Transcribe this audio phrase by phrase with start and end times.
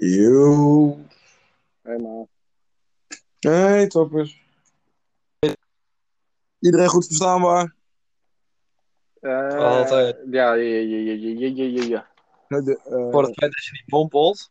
[0.00, 0.96] Yo.
[1.82, 2.28] Helemaal.
[3.38, 4.42] Hey, toppers.
[6.58, 7.74] Iedereen goed verstaanbaar?
[9.20, 10.16] Eh, Altijd.
[10.30, 12.06] Ja, ja, ja, ja, ja, ja,
[12.48, 14.50] ja, de, eh, Voor het feit dat je niet mompelt.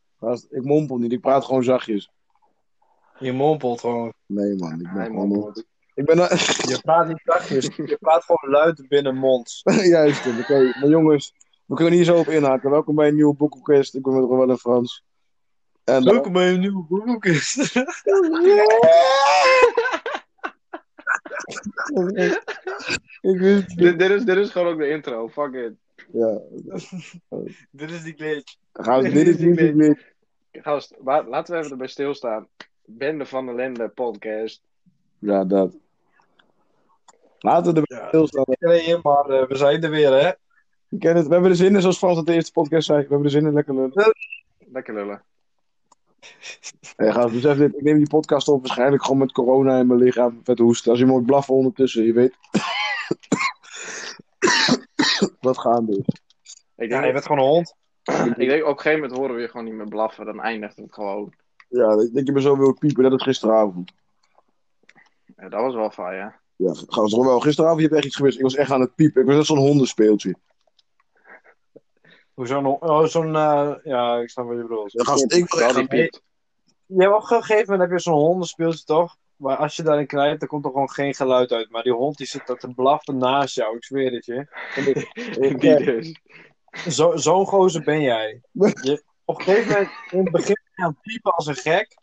[0.50, 2.12] ik mompel niet, ik praat gewoon zachtjes.
[3.20, 4.14] Je mompelt gewoon.
[4.26, 5.28] Nee man, ik ben Hij gewoon...
[5.28, 5.66] mompelt.
[5.94, 6.18] Ik ben...
[6.18, 7.66] Je praat niet zachtjes.
[7.76, 9.62] Je praat gewoon luid binnen mond.
[9.96, 10.60] Juist, oké.
[10.80, 11.34] Maar jongens,
[11.66, 12.70] we kunnen hier zo op inhaken.
[12.70, 13.96] Welkom bij een nieuwe boekenquest.
[13.96, 15.06] Ik ben met Roel en Frans.
[15.88, 17.58] En, Welkom bij een nieuwe boekenkist.
[23.22, 23.78] ik wist het.
[23.78, 25.28] Dit, dit, is, dit is gewoon ook de intro.
[25.30, 25.74] Fuck it.
[26.12, 26.40] Ja,
[27.72, 28.56] Dit is die glitch.
[28.74, 30.16] gaan we dit is niet Dit- niet.
[30.52, 32.48] Gast, wa- laten we even erbij stilstaan.
[32.86, 34.62] Bende van de Lende podcast.
[35.20, 35.78] Ja, dat.
[37.40, 38.08] Laten we erbij Ja.
[38.08, 38.44] stilstaan.
[38.60, 40.28] Nee, maar eh, we zijn er weer, hè?
[40.90, 41.28] Ik ken het.
[41.28, 42.98] We hebben er zin in, zoals Frans het de eerste podcast zei.
[43.00, 44.16] We hebben er zin in, lekker lullen.
[44.72, 45.22] Lekker lullen.
[46.96, 47.76] Hey, gast, besef dit.
[47.76, 50.40] Ik neem die podcast op waarschijnlijk gewoon met corona in mijn lichaam.
[50.44, 50.92] Vet hoesten.
[50.92, 52.36] Als je moet blaffen ondertussen, je weet.
[55.40, 55.98] Wat gaan dus.
[55.98, 56.06] Ik
[56.76, 57.76] Ja, denk, je bent gewoon een hond.
[58.38, 60.26] ik denk op een gegeven moment horen we je gewoon niet meer blaffen.
[60.26, 61.34] Dan eindigt het gewoon.
[61.70, 63.04] Ja, ik denk je me zo wil piepen.
[63.04, 63.92] Dat is gisteravond.
[65.38, 66.40] Ja, dat was wel fijn, ja.
[66.56, 67.40] Ja, gast, wel.
[67.40, 68.38] Gisteravond je hebt echt iets gemist.
[68.38, 69.22] Ik was echt aan het piepen.
[69.22, 70.36] Ik was net zo'n hondenspeeltje.
[72.38, 72.80] Hoezo nog?
[72.80, 73.36] Oh, zo'n.
[73.36, 74.92] eh, ja, ik snap wat je bedoelt.
[74.92, 79.18] Ja, gast, ik wil echt hebt op een gegeven moment heb je zo'n hondenspeeltje toch?
[79.36, 81.70] Maar als je daarin knijpt, dan komt er gewoon geen geluid uit.
[81.70, 84.48] Maar die hond die zit daar te blaffen naast jou, ik zweer het je.
[85.60, 86.20] Die dus.
[86.96, 88.42] Zo- Zo'n gozer ben jij.
[88.52, 91.56] Je, op een gegeven moment, in het begin ben je aan het piepen als een
[91.56, 91.98] gek.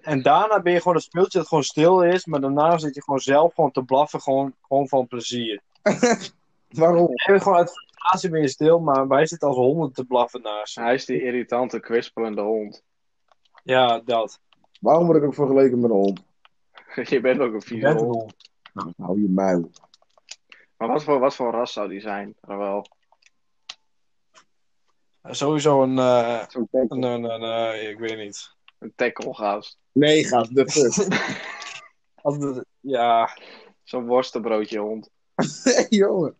[0.00, 2.24] En daarna ben je gewoon een speeltje dat gewoon stil is.
[2.24, 5.60] Maar daarna zit je gewoon zelf gewoon te blaffen, gewoon, gewoon van plezier.
[6.68, 7.08] Waarom?
[7.08, 10.42] Je bent gewoon uit frustratie ben je stil, maar wij zitten als honden te blaffen
[10.42, 10.74] naast.
[10.74, 12.82] Hij is die irritante, kwispelende hond.
[13.62, 14.40] Ja, dat.
[14.80, 16.22] Waarom word ik ook vergeleken met een hond?
[17.10, 18.00] Je bent ook een vieze hond.
[18.00, 18.34] hond.
[18.72, 19.70] Nou, hou je muil.
[20.76, 22.34] Maar wat voor, wat voor ras zou die zijn?
[22.40, 22.86] Wel.
[25.22, 27.42] Sowieso een, eh, Zo'n een, een, een,
[27.72, 28.54] eh, ik weet niet.
[28.78, 29.78] een tackle gast.
[29.92, 31.42] Nee, gast, de fuck.
[32.22, 33.38] Als de- ja,
[33.82, 35.10] Zo'n worstenbroodje hond.
[35.88, 36.36] jongen.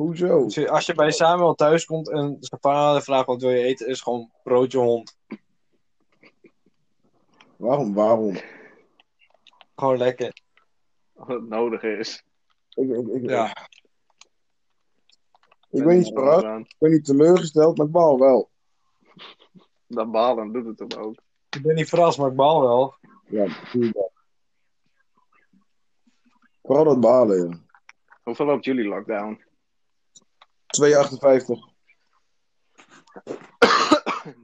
[0.00, 0.42] Hoezo?
[0.42, 3.86] als je- als bij Samuel thuis komt en zijn vader vraagt wat wil je eten,
[3.88, 5.18] is gewoon broodje hond.
[7.56, 7.94] Waarom?
[7.94, 8.36] Waarom?
[9.76, 10.32] Gewoon lekker.
[11.12, 12.24] Wat het nodig is.
[12.68, 13.68] Ik, ik, ik, Ja.
[15.70, 18.50] ik ben niet verrast, ik ben niet teleurgesteld, maar ik baal wel.
[19.86, 21.14] Dat balen doet het hem ook.
[21.50, 22.94] Ik ben niet verrast, maar ik baal wel.
[23.26, 24.12] Ja, natuurlijk wel.
[26.62, 27.58] Vooral dat balen, ja.
[28.22, 29.48] Hoeveel loopt jullie lockdown?
[30.70, 31.68] 2,58.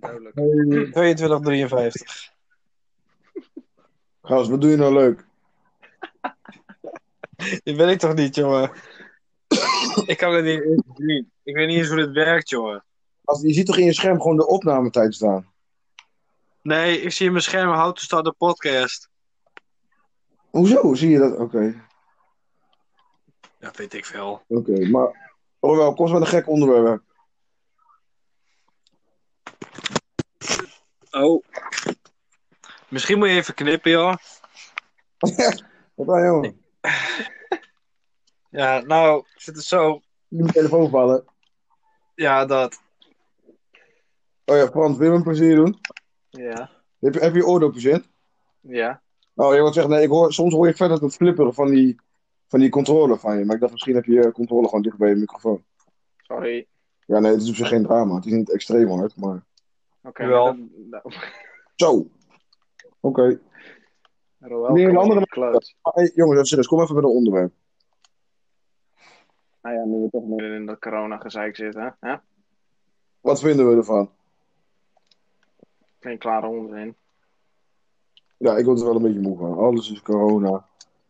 [0.01, 0.35] Duidelijk.
[0.39, 2.35] 22,53.
[4.23, 5.25] Gast, wat doe je nou leuk?
[7.65, 8.71] Die ben ik toch niet, jongen?
[10.07, 11.31] ik kan het niet eens zien.
[11.43, 12.85] Ik weet niet eens hoe dit werkt, jongen.
[13.25, 15.53] Gast, je ziet toch in je scherm gewoon de opnametijd staan?
[16.63, 19.09] Nee, ik zie in mijn scherm how to start a podcast.
[20.51, 20.95] Hoezo?
[20.95, 21.37] Zie je dat?
[21.39, 21.85] Oké,
[23.61, 24.43] Ja, weet ik veel.
[24.49, 24.87] oké.
[24.89, 25.26] Maar,
[25.67, 27.03] oh wel, kost wel een gek onderwerp.
[31.11, 31.45] Oh.
[32.89, 34.15] Misschien moet je even knippen, joh.
[35.95, 36.65] Wat dan, jongen?
[38.51, 40.01] Ja, nou, zit het zo.
[40.29, 41.25] Niet mijn telefoon vallen.
[42.15, 42.81] Ja, dat.
[44.45, 45.81] Oh ja, Frans, wil je me een plezier doen?
[46.31, 46.71] Ja.
[47.01, 48.05] Heb je, heb je oordopjes in?
[48.61, 49.03] Ja.
[49.35, 52.01] Oh, je wilt zeggen, nee, ik hoor, soms hoor je verder het flipperen van die,
[52.49, 53.45] van die controller van je.
[53.45, 55.65] Maar ik dacht, misschien heb je je controller gewoon dicht bij je microfoon.
[56.17, 56.67] Sorry.
[57.07, 58.15] Ja, nee, het is op zich geen drama.
[58.15, 59.45] Het is niet extreem hard, maar...
[60.03, 60.27] Oké.
[60.27, 60.57] Maar
[60.91, 61.15] dat-
[61.75, 62.07] Zo.
[63.01, 63.41] Oké.
[64.39, 65.27] Roel, Nee, een andere-
[65.83, 67.53] hey, jongens, serieus, kom even bij een onderwerp.
[69.63, 71.97] Nou ja, nu we toch midden in dat corona-gezeik zitten.
[72.01, 72.15] Hè?
[73.21, 74.11] Wat vinden we ervan?
[76.01, 76.97] Geen klare onzin.
[78.37, 79.59] Ja, ik word er wel een beetje moe van.
[79.59, 80.67] Alles is corona.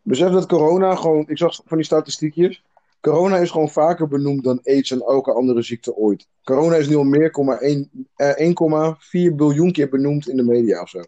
[0.07, 1.27] Besef dat corona gewoon...
[1.27, 2.63] Ik zag van die statistiekjes.
[3.01, 6.27] Corona is gewoon vaker benoemd dan AIDS en elke andere ziekte ooit.
[6.43, 10.81] Corona is nu al meer, komma één- eh, 1,4 biljoen keer benoemd in de media
[10.81, 11.01] of zo.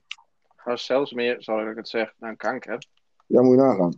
[0.55, 2.85] Gast, zelfs meer, dat ik het zeg, dan kanker.
[3.25, 3.93] Ja, moet je nagaan.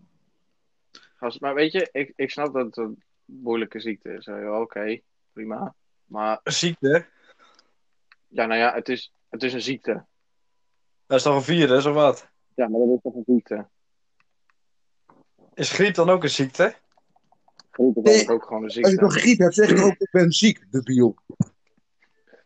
[1.16, 4.28] Gast, maar weet je, ik, ik snap dat het een moeilijke ziekte is.
[4.50, 5.00] Oké,
[5.34, 5.76] prima.
[6.06, 7.06] Maar Ziekte?
[8.28, 10.06] ja, nou ja, het is, het is een ziekte.
[11.06, 12.28] Dat is toch een virus, of wat?
[12.56, 13.68] Ja, maar dat is toch een ziekte?
[15.54, 16.74] Is griep dan ook een ziekte?
[17.72, 18.30] Griep is Nee.
[18.36, 19.02] ook gewoon een Als je ziekte.
[19.06, 21.16] toch griep hebt, zeg je ook, ik ben ziek, debiel.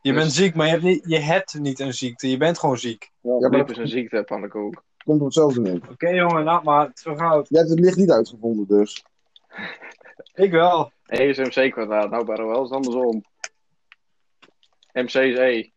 [0.02, 2.30] Je Dus- bent ziek, maar je hebt, niet, je hebt niet een ziekte.
[2.30, 3.12] Je bent gewoon ziek.
[3.22, 4.84] Ja, griep dat- is een ziekte, pannenkoek.
[5.06, 5.82] Komt op hetzelfde neer.
[5.92, 6.88] Oké jongen, laat maar.
[6.88, 7.48] Het goud.
[7.50, 9.06] Jij hebt het licht niet uitgevonden, dus.
[10.34, 10.92] Ik wel.
[11.06, 12.10] E is MC kwadraat.
[12.10, 13.24] Nou, bij wel is het andersom.
[14.94, 15.70] MC is E.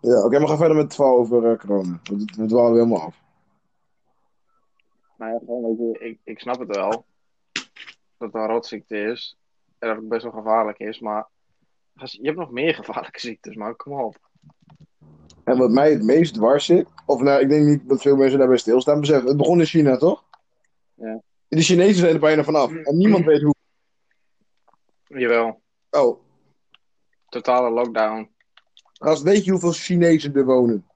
[0.00, 2.00] Ja, oké, maar ga verder met het verhaal over eh, corona.
[2.02, 3.16] We, we dwalen helemaal af.
[5.18, 7.06] Nou ja, gewoon, weet je, ik, ik snap het wel.
[8.16, 9.36] Dat het een rotziekte is.
[9.78, 11.00] En dat het best wel gevaarlijk is.
[11.00, 11.28] Maar
[11.92, 13.76] je hebt nog meer gevaarlijke ziektes, man.
[13.76, 14.16] Kom op.
[15.44, 18.38] En wat mij het meest dwars zit, of nou, ik denk niet dat veel mensen
[18.38, 20.24] daarbij stilstaan, besef, het begon in China, toch?
[20.94, 21.22] Ja.
[21.48, 22.74] De Chinezen zijn er bijna vanaf.
[22.74, 23.54] En niemand weet hoe.
[25.04, 25.60] Jawel.
[25.90, 26.20] Oh,
[27.28, 28.30] Totale lockdown.
[28.92, 30.86] gast, weet je hoeveel Chinezen er wonen?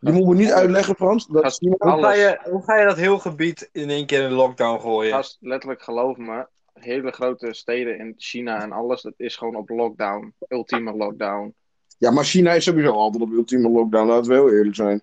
[0.00, 1.26] Die moeten we niet uitleggen, Frans.
[1.26, 1.76] Dat Gast, China...
[1.78, 4.80] Hoe ga, je, hoe ga je dat heel gebied in één keer in de lockdown
[4.80, 5.12] gooien?
[5.12, 6.46] Gast, letterlijk geloof me.
[6.72, 9.02] Hele grote steden in China en alles.
[9.02, 10.34] Dat is gewoon op lockdown.
[10.48, 11.54] Ultieme lockdown.
[11.98, 15.02] Ja, maar China is sowieso altijd op ultieme lockdown, laten we heel eerlijk zijn.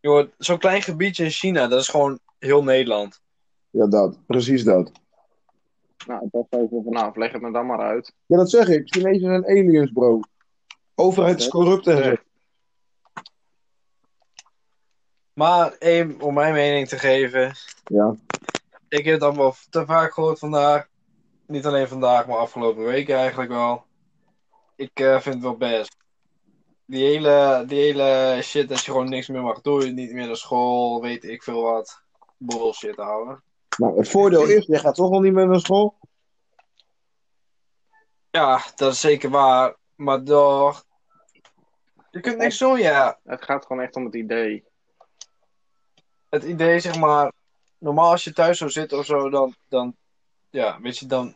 [0.00, 3.20] Joh, zo'n klein gebiedje in China, dat is gewoon heel Nederland.
[3.70, 4.26] Ja, dat.
[4.26, 4.92] Precies dat.
[6.06, 7.16] Nou, dat even vanaf.
[7.16, 8.14] Leg het me dan maar uit.
[8.26, 8.82] Ja, dat zeg ik.
[8.84, 10.20] Chinezen zijn aliens, bro.
[10.94, 12.14] Overheid is corrupt en zo.
[15.34, 17.52] Maar één, om mijn mening te geven.
[17.84, 18.16] Ja.
[18.88, 20.86] Ik heb het allemaal te vaak gehoord vandaag.
[21.46, 23.84] Niet alleen vandaag, maar afgelopen weken eigenlijk wel.
[24.76, 25.96] Ik eh, vind het wel best.
[26.86, 29.94] Die hele, die hele shit dat je gewoon niks meer mag doen.
[29.94, 32.02] Niet meer naar school, weet ik veel wat.
[32.36, 33.42] Bullshit houden.
[33.76, 35.98] Nou, het voordeel is, jij gaat toch wel niet meer naar school.
[38.30, 39.76] Ja, dat is zeker waar.
[39.94, 40.84] Maar toch.
[42.10, 43.18] Je kunt niks doen, ja.
[43.24, 44.64] Het gaat gewoon echt om het idee.
[46.34, 47.32] Het idee, zeg maar.
[47.78, 49.54] Normaal als je thuis zou zitten of zo, dan.
[49.68, 49.96] dan
[50.50, 51.34] ja, weet je, dan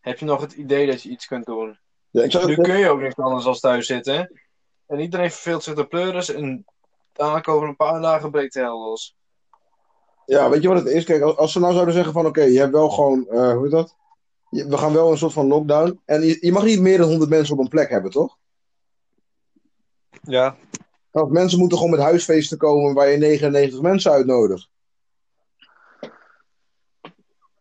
[0.00, 1.78] heb je nog het idee dat je iets kunt doen.
[2.10, 4.40] Ja, ik zou Nu kun je ook niks anders dan thuis zitten.
[4.86, 6.28] En iedereen verveelt zich de pleuris.
[6.28, 6.64] En
[7.12, 9.16] dadelijk over een paar dagen breekt de hel los.
[10.26, 11.04] Ja, weet je wat het is?
[11.04, 13.62] Kijk, als, als ze nou zouden zeggen van oké, je hebt wel gewoon, eh, hoe
[13.62, 13.96] heet dat?
[14.50, 16.00] We gaan wel een soort van lockdown.
[16.04, 18.36] En je, je mag niet meer dan 100 mensen op een plek hebben, toch?
[20.22, 20.56] Ja.
[21.10, 24.68] Of mensen moeten gewoon met huisfeesten komen waar je 99 mensen uitnodigt.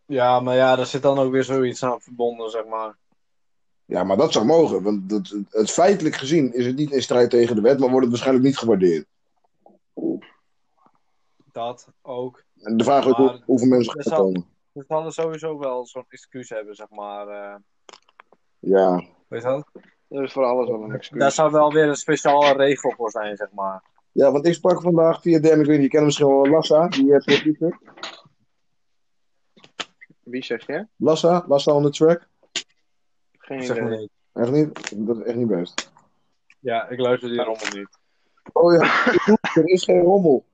[0.05, 2.97] Ja, maar ja, daar zit dan ook weer zoiets aan verbonden, zeg maar.
[3.85, 4.83] Ja, maar dat zou mogen.
[4.83, 8.01] Want dat, het feitelijk gezien is het niet in strijd tegen de wet, maar wordt
[8.01, 9.05] het waarschijnlijk niet gewaardeerd.
[11.51, 12.43] Dat ook.
[12.61, 14.45] En de vraag is Maar- hoe- hoeveel mensen gaan komen.
[14.71, 17.27] We hadden sowieso wel zo'n excuus hebben, zeg maar.
[17.27, 17.55] eh,
[18.59, 19.03] Ja.
[19.27, 19.67] weet je dat?
[20.09, 21.19] Er is voor alles wel een excuus.
[21.19, 23.83] Daar zou wel weer een speciale regel voor zijn, zeg maar.
[24.11, 26.47] ja, want ik sprak vandaag via DM, ik weet niet, je kent hem misschien wel,
[26.47, 27.79] Lassa, die uh, producer.
[30.23, 30.87] Wie zeg je?
[30.95, 32.27] Lassa, Lassa on the track.
[33.31, 33.97] Geen Zeg idee.
[33.97, 34.09] niet.
[34.33, 34.93] Echt niet?
[35.07, 35.91] Dat is echt niet best.
[36.59, 37.87] Ja, ik luister die rommel niet.
[38.53, 39.05] Oh ja,
[39.61, 40.45] er is geen rommel.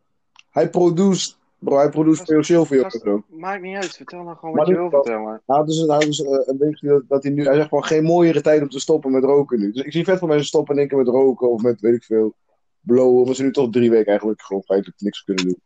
[0.50, 3.24] Hij produceert, bro, hij produceert veel Silvio zo.
[3.30, 3.96] Maakt niet uit.
[3.96, 5.42] Vertel nou gewoon Maar wat je wil vertellen.
[5.46, 8.42] Had dus, dus eh, een beetje dat, dat hij nu, hij zegt gewoon geen mooiere
[8.42, 9.72] tijd om te stoppen met roken nu.
[9.72, 11.94] Dus ik zie vet veel mensen stoppen in één keer met roken of met weet
[11.96, 12.36] ik veel,
[12.80, 13.20] blowen.
[13.20, 15.60] Omdat ze nu toch drie weken eigenlijk gewoon feitelijk niks kunnen doen.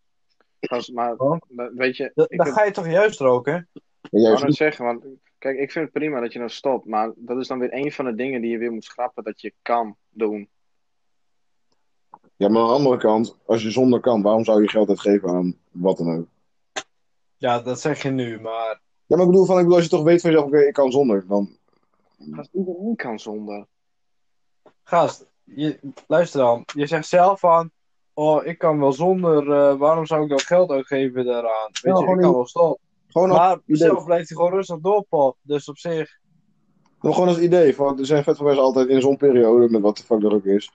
[0.59, 1.37] Gast, maar Oh.
[1.75, 3.53] weet je, Da- ik dan heb- ga je toch juist roken?
[3.53, 4.55] Maar Ik juist wou net niet.
[4.57, 5.03] zeggen, want
[5.37, 7.91] kijk, ik vind het prima dat je nou stopt, maar dat is dan weer een
[7.91, 10.49] van de dingen die je weer moet schrappen dat je kan doen.
[12.37, 15.29] Ja, maar aan de andere kant, als je zonder kan, waarom zou je geld uitgeven
[15.29, 16.25] aan wat dan ook?
[17.37, 18.81] Ja, dat zeg je nu, maar...
[19.05, 20.73] Ja, maar ik bedoel, van, ik bedoel als je toch weet van jezelf, oké, ik
[20.73, 21.57] kan zonder, dan...
[22.31, 23.65] Gast, iedereen kan zonder.
[24.83, 26.63] Gast, je, luister dan.
[26.73, 27.71] Je zegt zelf van...
[28.13, 29.51] Oh, ik kan wel zonder.
[29.51, 31.69] eh, waarom zou ik dan geld uitgeven daaraan?
[31.71, 32.85] Weet Ja, je, gewoon ik kan wel stoppen.
[33.07, 33.77] Gewoon Maar idee.
[33.77, 35.37] zelf blijft hij gewoon rustig doorpop.
[35.41, 36.19] Dus op zich...
[37.01, 39.97] Maar gewoon als idee, van, er zijn vet mensen altijd in zo'n periode, met wat
[39.97, 40.71] de fuck dat ook is.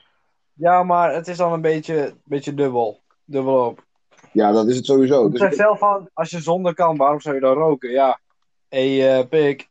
[0.54, 3.00] Ja, maar het is dan een beetje, beetje dubbel.
[3.24, 3.84] Dubbel op.
[4.32, 5.24] Ja, dat is het sowieso.
[5.24, 7.90] Je Dus zegt zelf van, als je zonder kan, waarom zou je dan roken?
[7.90, 8.20] Ja,
[8.68, 9.68] hé hey, eh, pik.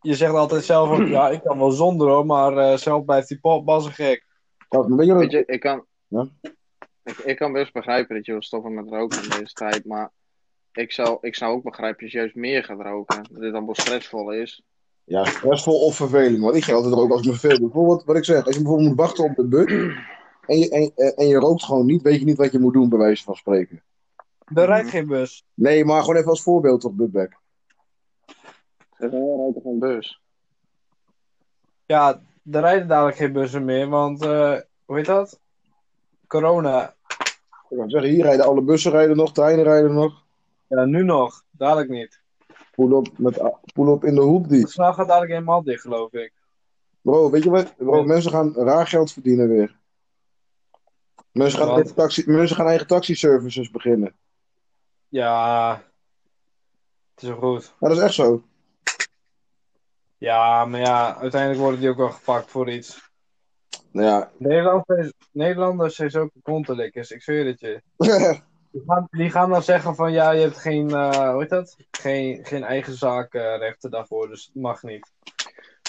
[0.00, 3.28] Je zegt altijd zelf van, ja, ik kan wel zonder hoor, maar eh, zelf blijft
[3.28, 4.24] die pop bassen gek.
[4.68, 6.28] Maar weet je wat Weet je, ik kan, Ja?
[7.02, 10.10] ik, ik kan best begrijpen dat je wil stoppen met roken in deze tijd, maar
[10.72, 13.24] ik zou, ik zou ook begrijpen als je juist meer gaat roken.
[13.30, 14.62] Dat dit dan wel stressvol is.
[15.06, 16.42] Ja, stressvol of verveling.
[16.42, 17.60] Want ik ga altijd roken als ik me verveel.
[17.60, 19.72] Bijvoorbeeld, wat ik zeg, als je bijvoorbeeld moet wachten op de bus
[20.46, 22.88] en je, en, en je rookt gewoon niet, weet je niet wat je moet doen,
[22.88, 23.82] bij wijze van spreken.
[24.54, 25.44] Er rijdt geen bus.
[25.54, 27.36] Nee, maar gewoon even als voorbeeld toch, Budback.
[28.98, 30.20] Zeg, ja, rijdt toch een bus?
[31.86, 35.40] Ja, er rijden dadelijk geen bussen meer, want, eh, hoe heet dat?
[36.26, 36.94] Corona.
[37.68, 40.24] Ik wou zeggen, hier rijden alle bussen rijden nog, treinen rijden nog.
[40.66, 41.44] Ja, nu nog.
[41.50, 42.20] Dadelijk niet.
[42.76, 43.42] Pull op, met,
[43.74, 44.68] pull in de hoek die.
[44.68, 46.32] Snel gaat dadelijk helemaal dicht, geloof ik.
[47.00, 47.76] Bro, weet je wat?
[47.76, 49.76] Bro, mensen gaan raar geld verdienen weer.
[51.32, 54.14] Mensen gaan, eigen taxi, mensen gaan eigen taxiservices beginnen.
[55.08, 55.70] Ja,
[57.14, 57.74] het is wel goed.
[57.80, 58.42] Ja, dat is echt zo.
[60.18, 63.10] Ja, maar ja, uiteindelijk worden die ook wel gepakt voor iets.
[63.90, 64.30] Nou ja.
[64.38, 67.82] Nederlanders, Nederlanders zijn zo kontelikkers, ik zweer het je.
[68.76, 71.76] Die gaan, die gaan dan zeggen van ja, je hebt geen, eh, hoe heet dat?
[71.90, 75.12] Geen, geen eigen zaakrechten daarvoor, dus het mag niet.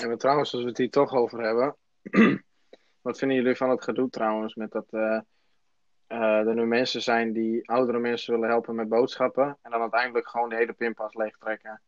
[0.02, 1.76] En we trouwens, als we het hier toch over hebben.
[3.02, 4.56] wat vinden jullie van het gedoe trouwens?
[4.56, 5.20] Met dat eh,
[6.08, 9.58] eh, er nu mensen zijn die oudere mensen willen helpen met boodschappen.
[9.62, 11.82] En dan uiteindelijk gewoon de hele pinpas leegtrekken.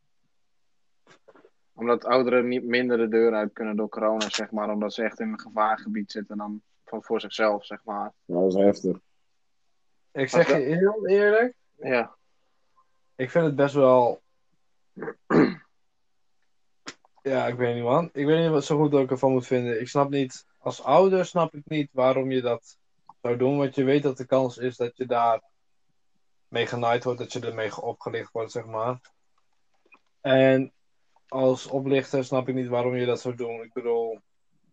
[1.74, 4.70] Omdat ouderen niet minder de deur uit kunnen door corona, zeg maar.
[4.70, 8.14] Omdat ze echt in een gevaargebied zitten dan van voor zichzelf, zeg maar.
[8.26, 8.98] Ja, dat is heftig.
[10.12, 12.16] Ik zeg je heel eerlijk, Ja,
[13.16, 14.22] ik vind het best wel.
[17.22, 18.10] Ja, ik weet niet man.
[18.14, 19.80] Ik weet niet wat zo goed dat ik ervan moet vinden.
[19.80, 22.78] Ik snap niet, als ouder snap ik niet waarom je dat
[23.22, 23.58] zou doen.
[23.58, 25.42] Want je weet dat de kans is dat je daar
[26.48, 29.00] mee genaaid wordt, dat je ermee opgelicht wordt, zeg maar.
[30.22, 30.74] En
[31.28, 33.62] als oplichter snap ik niet waarom je dat zou doen.
[33.62, 34.20] Ik bedoel,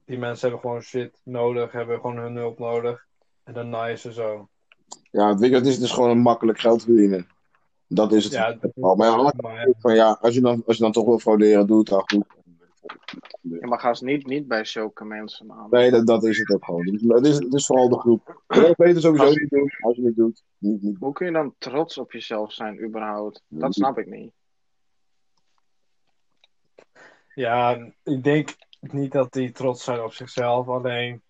[0.05, 3.07] die mensen hebben gewoon shit nodig, hebben gewoon hun hulp nodig.
[3.45, 4.49] En dan naaien ze zo.
[5.11, 7.27] Ja, weet je, het is dus gewoon een makkelijk geld verdienen.
[7.89, 8.33] Dat is het.
[8.33, 11.19] Ja, dat- maar ja, maar van, ja, als je, dan, als je dan toch wil
[11.19, 12.25] frauderen, doe het dan goed.
[13.41, 15.67] Ja, maar ga eens niet, niet bij zulke mensen aan.
[15.71, 16.87] Nee, dat, dat is het ook gewoon.
[16.87, 18.43] Het is, het is, het is vooral de groep.
[18.77, 19.71] Weet het sowieso niet doen.
[19.81, 20.97] Als je het doet, niet, niet.
[20.99, 23.43] Hoe kun je dan trots op jezelf zijn, überhaupt?
[23.49, 24.33] Dat snap ik niet.
[27.35, 30.69] Ja, ik denk niet dat die trots zijn op zichzelf.
[30.69, 31.23] Alleen,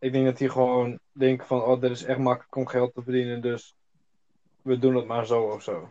[0.00, 3.02] ik denk dat die gewoon denken van, oh, dit is echt makkelijk om geld te
[3.02, 3.74] verdienen, dus
[4.62, 5.90] we doen het maar zo of zo.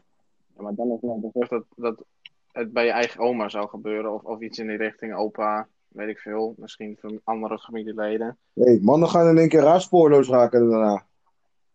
[0.56, 2.04] Ja, maar dan is het net alsof dat, dat
[2.52, 4.14] het bij je eigen oma zou gebeuren.
[4.14, 6.54] Of, of iets in die richting, opa, weet ik veel.
[6.58, 8.38] Misschien van andere familieleden.
[8.54, 11.06] Nee, mannen gaan in één keer raar spoorloos raken daarna.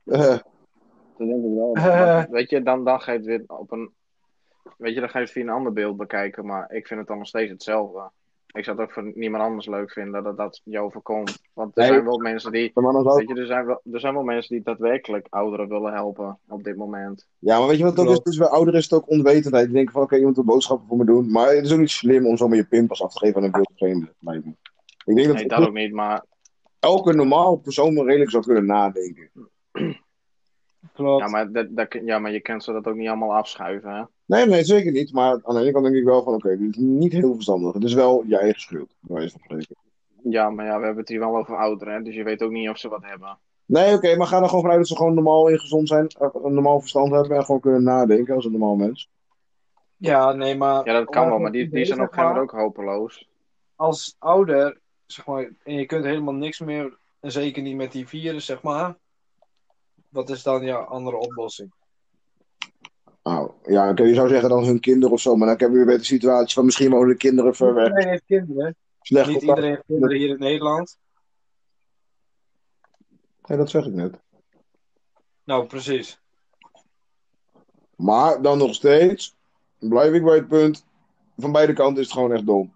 [0.05, 1.73] Dat denk ik wel.
[2.31, 3.91] Weet je, dan, dan ga je het weer op een...
[4.77, 6.47] Weet je, dan ga je het via een ander beeld bekijken.
[6.47, 8.11] Maar ik vind het dan nog steeds hetzelfde.
[8.55, 11.39] Ik zou het ook voor niemand anders leuk vinden dat dat je overkomt.
[11.53, 11.93] Want er Nee.
[11.93, 12.71] zijn wel mensen die...
[12.75, 16.65] Weet je, er zijn, wel, er zijn wel mensen die daadwerkelijk ouderen willen helpen op
[16.65, 17.27] dit moment.
[17.39, 18.21] Ja, maar weet je wat het ook is?
[18.21, 19.65] Dus bij ouderen is het ook onwetendheid.
[19.65, 21.31] Die denken van, oké, iemand wil boodschappen voor me doen.
[21.31, 23.53] Maar het is ook niet slim om zomaar je pinpas af te geven aan een
[23.53, 24.15] wildvreemde.
[24.19, 24.37] me.
[25.05, 26.25] Ik denk dat, Nee, dat ook niet, maar
[26.79, 29.31] elke normaal persoon redelijk zou kunnen nadenken.
[30.93, 31.25] Klopt.
[31.25, 34.03] Ja, maar, dat, dat, ja, maar je kunt ze dat ook niet allemaal afschuiven, hè?
[34.25, 35.13] Nee, nee, zeker niet.
[35.13, 37.75] Maar aan de ene kant denk ik wel van, oké, dit is niet heel verstandig.
[37.75, 38.95] Het is wel je eigen schuld.
[39.01, 39.31] bij.
[40.23, 42.03] Ja, maar ja, we hebben het hier wel over ouderen, hè?
[42.03, 43.39] dus je weet ook niet of ze wat hebben.
[43.67, 46.07] Nee, oké, maar ga er gewoon vanuit dat ze gewoon normaal en gezond zijn.
[46.07, 49.09] eh, Een normaal verstand hebben en gewoon kunnen nadenken als een normaal mens.
[49.97, 50.87] Ja, nee, maar...
[50.87, 53.29] Ja, dat kan wel, maar die, die zijn op een gegeven moment ook hopeloos.
[53.77, 58.09] Als ouder, zeg maar, en je kunt helemaal niks meer, en zeker niet met die
[58.09, 58.97] virus, zeg maar.
[60.15, 61.73] Wat is dan jouw andere oplossing?
[63.23, 65.37] Nou, ja, oké, je zou zeggen dan hun kinderen of zo.
[65.37, 67.87] Maar dan heb je weer de situatie van misschien wonen de kinderen ver weg.
[67.87, 68.77] Iedereen heeft kinderen.
[69.01, 70.99] Slecht Niet iedereen heeft kinderen hier in Nederland.
[73.47, 74.21] Nee, dat zeg ik net.
[75.45, 76.21] Nou, precies.
[77.97, 79.37] Maar dan nog steeds
[79.79, 80.85] blijf ik bij het punt.
[81.37, 82.75] Van beide kanten is het gewoon echt dom.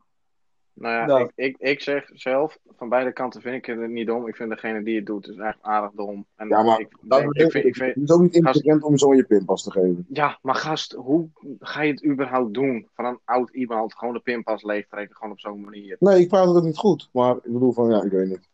[0.81, 1.23] Nou ja, Nou.
[1.23, 4.29] Ik, ik, ik zeg zelf, van beide kanten vind ik het niet dom.
[4.29, 6.27] Ik vind degene die het doet, is echt aardig dom.
[6.37, 8.83] En Ja, maar ik, Dat denk- ik vind, ik vind, het is ook niet intelligent
[8.83, 10.07] om zo je pinpas te geven.
[10.09, 11.29] ja, maar gast, hoe
[11.61, 12.89] ga je het überhaupt doen?
[12.95, 15.97] Van een oud iemand gewoon de pinpas leegtrekken, gewoon op zo'n manier.
[16.01, 17.09] Nee, ik praat het niet goed.
[17.13, 18.49] Maar ik bedoel van, ja, ik weet niet.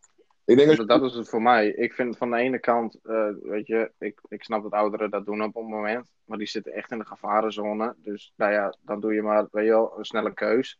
[0.45, 1.67] Ik denk dat Dat, dat is het voor mij.
[1.67, 5.25] Ik vind van de ene kant, eh, weet je, ik, ik snap dat ouderen dat
[5.25, 6.07] doen op een moment.
[6.25, 7.95] Maar die zitten echt in de gevarenzone.
[7.97, 10.79] Dus nou ja, dan doe je maar, weet je wel, een snelle keus.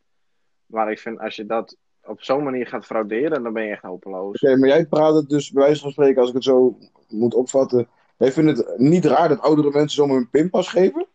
[0.65, 3.81] Maar ik vind als je dat op zo'n manier gaat frauderen, dan ben je echt
[3.81, 4.41] hopeloos.
[4.41, 7.33] Oké, maar jij praat het dus bij wijze van spreken, als ik het zo moet
[7.33, 7.87] opvatten.
[8.17, 11.07] Jij vindt het niet raar dat oudere mensen zomaar een pinpas geven?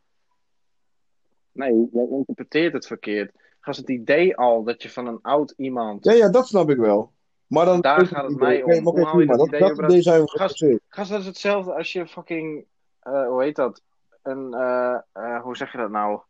[1.53, 3.33] Nee, jij interpreteert het verkeerd.
[3.61, 6.05] Gast, het idee al dat je van een oud iemand.
[6.05, 7.13] Ja, ja, dat snap ik wel.
[7.47, 7.81] Maar dan.
[7.81, 8.87] Daar gaat het mij om.
[8.87, 10.79] Oké, maar dat Dat, idee zijn we.
[10.89, 12.65] Gast, dat is hetzelfde als je fucking.
[13.01, 13.83] eh, hoe heet dat?
[14.23, 14.55] Een.
[14.55, 16.21] eh, eh, hoe zeg je dat nou?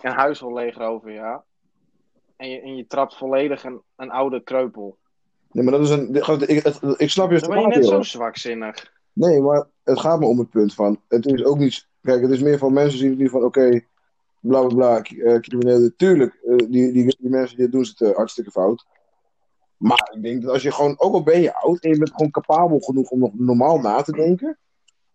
[0.00, 1.44] Een huis wil leegroven, ja.
[2.36, 4.96] En je, en je trapt volledig een, een oude kreupel.
[5.52, 6.14] Nee, maar dat is een.
[6.14, 8.92] Ik, het- ik snap je Dan ben je net zo zwakzinnig.
[9.12, 11.00] Nee, maar het gaat me om het punt van.
[11.08, 11.86] Het is ook niet.
[12.02, 13.44] Kijk, het is meer van mensen zien het niet van.
[13.44, 13.80] Oké,
[14.40, 15.00] bla bla bla.
[15.00, 15.94] k- eh, criminelen.
[15.96, 18.86] Tuurlijk, eh, die, die, die mensen die het doen, zitten hartstikke fout.
[19.76, 20.94] Maar ik denk dat als je gewoon.
[20.98, 24.02] Ook al ben je oud en je bent gewoon capabel genoeg om nog normaal na
[24.02, 24.58] te denken.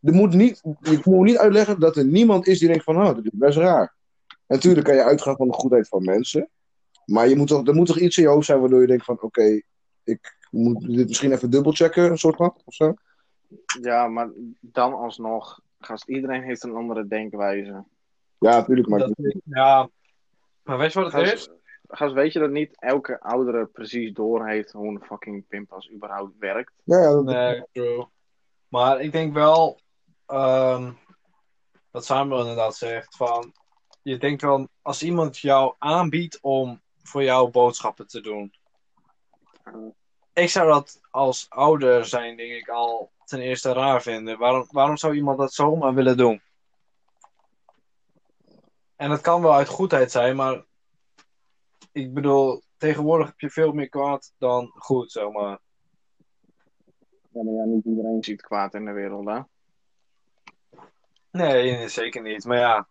[0.02, 2.98] Er moet niet, je moet niet uitleggen dat er niemand is die denkt van.
[2.98, 3.94] Oh, dat is best raar.
[4.28, 6.50] En natuurlijk kan je uitgaan van de goedheid van mensen.
[7.10, 9.06] Maar je moet toch, er moet toch iets in je hoofd zijn waardoor je denkt
[9.06, 9.62] van, oké,
[10.04, 12.94] ik moet dit misschien even dubbelchecken, een soort van, of zo.
[13.82, 14.30] Ja, maar
[14.62, 17.84] dan alsnog, gast, iedereen heeft een andere denkwijze.
[18.40, 19.00] Ja, natuurlijk, maar...
[19.00, 19.14] Dat
[19.44, 19.90] ja.
[20.64, 21.50] Maar weet je wat het is?
[21.88, 26.74] Gast, weet je dat niet elke oudere precies doorheeft hoe een fucking pinpas überhaupt werkt?
[26.84, 28.06] Ja, ja, dat- Nee, true.
[28.68, 29.80] Maar ik denk wel,
[30.26, 30.92] ehm
[31.92, 33.54] wat Samuel inderdaad zegt, van
[34.02, 38.54] je denkt wel, als iemand jou aanbiedt om voor jou boodschappen te doen.
[40.34, 44.38] Ik zou dat als ouder zijn, denk ik, al ten eerste raar vinden.
[44.38, 46.42] Waarom, waarom zou iemand dat zomaar willen doen?
[48.96, 50.66] En het kan wel uit goedheid zijn, maar
[51.92, 55.60] ik bedoel, tegenwoordig heb je veel meer kwaad dan goed, zeg maar.
[57.32, 59.40] Ja, maar ja, niet iedereen ziet kwaad in de wereld, hè?
[61.32, 62.46] Nee, zeker niet.
[62.46, 62.88] Maar ja,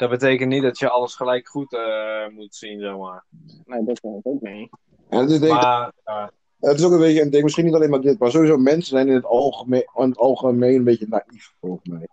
[0.00, 3.24] dat betekent niet dat je alles gelijk goed eh, moet zien, zeg maar.
[3.64, 4.70] Nee, dat kan ik ook niet.
[5.08, 6.32] en het, is denk, ik- Maar
[6.70, 8.56] het is ook een beetje, en ik denk misschien niet alleen maar dit, maar sowieso
[8.56, 12.08] mensen zijn in het algemeen, in het algemeen een beetje naïef, volgens mij.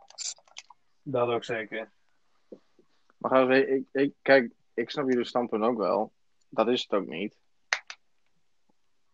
[1.02, 1.92] dat ook zeker.
[3.18, 6.12] Maar ik, ik, kijk, ik snap jullie standpunt ook wel.
[6.50, 7.36] Dat is het ook niet.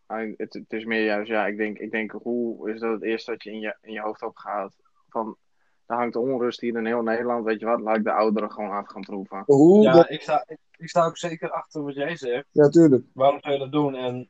[0.06, 3.30] Het, het is meer juist, ja, ik denk, ik denk, hoe is dat het eerste
[3.30, 4.76] wat je in je, in je hoofd opgaat?
[5.08, 5.36] Van,
[5.86, 8.70] er hangt onrust hier in heel Nederland, weet je wat, laat ik de ouderen gewoon
[8.70, 9.42] af gaan proeven.
[9.46, 9.82] Hoe?
[9.82, 12.44] Ja, dat- ik sta, ik, ik sta ook zeker achter wat jij zegt.
[12.50, 13.04] ja, tuurlijk.
[13.12, 13.94] Waarom zou je dat doen?
[13.94, 14.28] En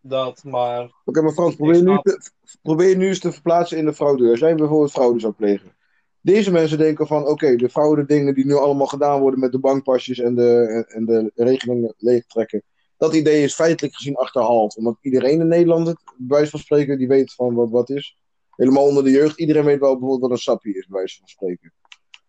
[0.00, 2.30] dat, maar Oké, maar Frans, probeer, nu te,
[2.62, 4.30] probeer nu eens te verplaatsen in de fraudeur.
[4.30, 5.72] Als jij bijvoorbeeld fraude zou plegen.
[6.20, 9.58] Deze mensen denken van, oké, de fraude dingen die nu allemaal gedaan worden met de
[9.58, 12.62] bankpasjes en de, en de regelingen leegtrekken.
[12.96, 14.76] Dat idee is feitelijk gezien achterhaald.
[14.76, 18.16] Omdat iedereen in Nederland het, bij wijze van spreken, die weet van wat wat is.
[18.56, 19.38] Helemaal onder de jeugd.
[19.38, 21.72] Iedereen weet wel bijvoorbeeld wat een sappie is, bij wijze van spreken.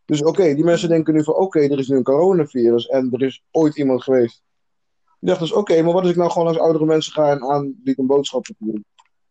[0.05, 3.21] Dus oké, die mensen denken nu van, oké, er is nu een coronavirus en er
[3.21, 4.43] is ooit iemand geweest.
[5.19, 7.43] Die dacht dus, oké, maar wat als ik nou gewoon langs oudere mensen ga en
[7.43, 8.85] aanbied een boodschap te doen?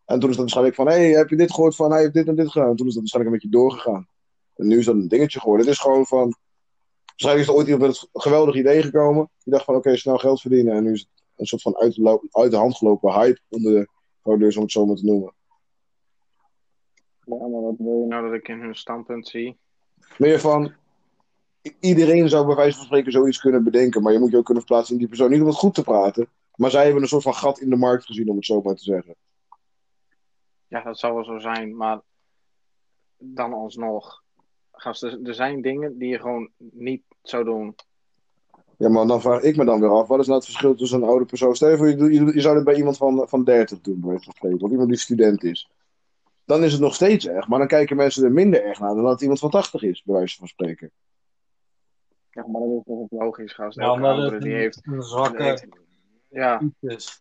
[0.04, 2.14] En toen is dat waarschijnlijk van, hé, hey, heb je dit gehoord van, hij heeft
[2.14, 2.68] dit en dit gedaan.
[2.68, 4.08] En toen is dat waarschijnlijk een beetje doorgegaan.
[4.56, 5.66] En nu is dat een dingetje geworden.
[5.66, 6.34] Het is gewoon van,
[7.06, 9.30] waarschijnlijk is er ooit iemand met een geweldig idee gekomen.
[9.44, 10.74] Die dacht van, oké, snel geld verdienen.
[10.74, 13.88] En nu is het een soort van uit de, hand gelopen hype onder de
[14.20, 15.34] fraudeurs, om het zo maar te noemen.
[17.24, 19.56] Ja, maar wat wil je nou dat ik in hun standpunt zie?
[20.18, 20.72] Meer van,
[21.80, 24.02] iedereen zou bij wijze van spreken zoiets kunnen bedenken.
[24.02, 25.30] Maar je moet je ook kunnen verplaatsen in die persoon.
[25.30, 26.28] Niet om het goed te praten.
[26.54, 28.74] Maar zij hebben een soort van gat in de markt gezien, om het zo maar
[28.74, 29.14] te zeggen.
[30.66, 32.00] Ja, dat zou wel zo zijn, maar
[33.18, 34.22] dan alsnog.
[34.72, 37.74] Gast, er, zijn dingen die je gewoon niet zou doen.
[38.76, 41.02] Ja, maar dan vraag ik me dan weer af, wat is nou het verschil tussen
[41.02, 41.54] een oude persoon?
[41.54, 44.34] Stel je voor, je zou dit bij iemand van, van 30 doen, bij wijze van
[44.34, 45.70] spreken, of iemand die student is.
[46.52, 49.04] Dan is het nog steeds erg, maar dan kijken mensen er minder erg naar dan
[49.04, 50.90] dat iemand van 80 is, bij wijze van spreken.
[52.30, 53.78] Ja, maar dat is toch ook logisch, gast.
[53.78, 54.80] ja, Elke het die een, heeft...
[54.82, 55.66] een zwakke heeft-
[56.28, 56.62] Ja.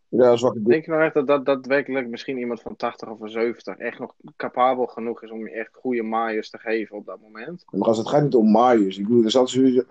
[0.09, 3.29] Ja, zwakke denk je nou echt dat, dat daadwerkelijk misschien iemand van 80 of van
[3.29, 7.19] 70 echt nog capabel genoeg is om je echt goede maaiers te geven op dat
[7.21, 7.63] moment?
[7.71, 9.81] Maar als het gaat niet om maaiers, ik bedoel, er zat sowieso,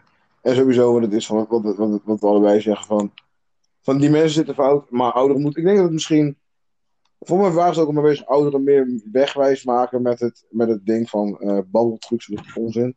[0.42, 3.12] en sowieso wat het is, van, wat, wat, wat, wat we allebei zeggen van,
[3.80, 6.36] van die mensen zitten fout, maar ouderen moeten, ik denk dat het misschien,
[7.20, 10.86] voor mij waren ze ook maar bezig ouderen meer wegwijs maken met het, met het
[10.86, 12.96] ding van eh babbeltrucs, is onzin.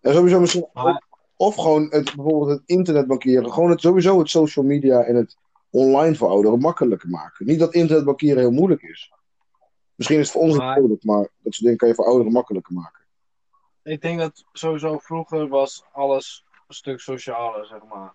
[0.00, 3.52] En sowieso misschien Maar- Of gewoon het, bijvoorbeeld het internetbankieren.
[3.52, 5.36] Gewoon het, sowieso het social media en het
[5.70, 7.46] online voor ouderen makkelijker maken.
[7.46, 9.12] Niet dat internetbankieren heel moeilijk is.
[9.94, 12.32] Misschien is het voor ons Maar- moeilijk, maar dat soort dingen kan je voor ouderen
[12.32, 13.04] makkelijker maken.
[13.82, 18.14] Ik denk dat sowieso vroeger was alles een stuk socialer, zeg maar.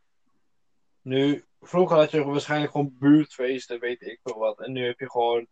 [1.07, 4.59] Nu, vroeger had je waarschijnlijk gewoon buurtfeesten, weet ik veel wat.
[4.59, 5.47] En nu heb je gewoon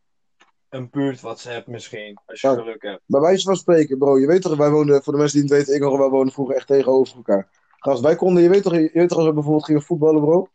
[0.69, 2.53] een buurt WhatsApp misschien, als je Ja.
[2.53, 3.01] geluk hebt.
[3.05, 5.57] Bij wijze van spreken, bro, je weet toch, wij woonden, voor de mensen die het
[5.57, 7.49] weten, ik nog wij woonden vroeger echt tegenover elkaar.
[7.79, 10.49] Gast, wij konden, je weet toch, je weet toch als we bijvoorbeeld gingen voetballen, bro?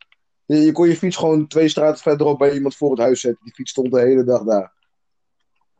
[0.44, 3.44] Je, je kon je fiets gewoon twee straten verderop bij iemand voor het huis zetten.
[3.44, 4.72] Die fiets stond de hele dag daar.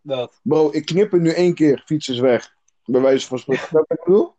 [0.03, 0.41] Dat.
[0.43, 2.55] Bro, ik knip het nu één keer, fiets is weg.
[2.85, 3.67] Bij wijze van spreken.
[3.77, 4.35] Wat ik bedoel?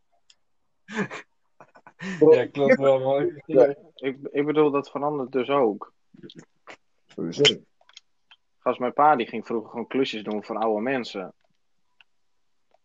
[2.19, 3.41] Ja, klopt wel, mooi.
[3.45, 3.75] Ja.
[3.95, 5.93] Ik, ik bedoel, dat verandert dus ook.
[7.05, 7.61] Sowieso.
[8.59, 11.33] Gast, mijn pa die ging vroeger gewoon klusjes doen voor oude mensen.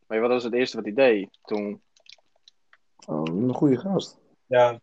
[0.07, 1.83] Weet je wat was het eerste wat hij deed toen?
[3.07, 4.19] Oh, een goede gast.
[4.47, 4.81] Ja,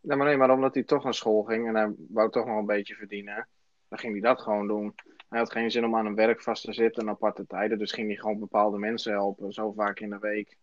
[0.00, 2.58] Nee, maar nee, maar omdat hij toch naar school ging en hij wou toch nog
[2.58, 3.48] een beetje verdienen,
[3.88, 4.94] dan ging hij dat gewoon doen.
[5.28, 7.92] Hij had geen zin om aan een werk vast te zitten en aparte tijden, dus
[7.92, 10.56] ging hij gewoon bepaalde mensen helpen, zo vaak in de week.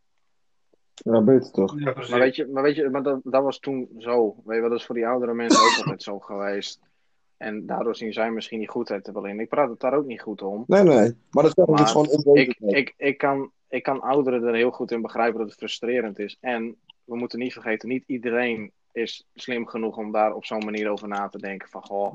[1.04, 1.80] Ja, beter toch?
[1.80, 2.12] ja precies.
[2.12, 4.36] Maar weet je, maar weet je maar dat, dat was toen zo.
[4.46, 6.80] Weet je, wel, dat is voor die oudere mensen ook altijd zo geweest.
[7.38, 9.40] En daardoor zien zij misschien die goedheid er wel in.
[9.40, 10.64] Ik praat het daar ook niet goed om.
[10.68, 11.16] Nee, nee.
[11.30, 14.92] Maar dat is Maar gewoon Ik, ik, ik, kan, ik kan ouderen er heel goed
[14.92, 16.38] in begrijpen dat het frustrerend is.
[16.40, 20.90] En we moeten niet vergeten, niet iedereen is slim genoeg om daar op zo'n manier
[20.90, 21.70] over na te denken.
[21.70, 22.14] Van goh,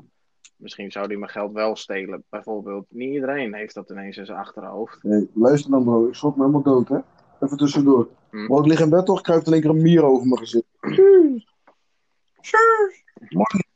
[0.55, 2.23] misschien zou die mijn geld wel stelen.
[2.29, 5.03] Bijvoorbeeld, niet iedereen heeft dat ineens in zijn achterhoofd.
[5.03, 6.97] Nee, luister dan bro, ik schrok me helemaal dood hè.
[7.43, 8.07] Even tussendoor.
[8.29, 8.45] Hm.
[8.45, 10.65] Bro, ik lig in bed toch, kruipt in één keer een mier over mijn gezicht.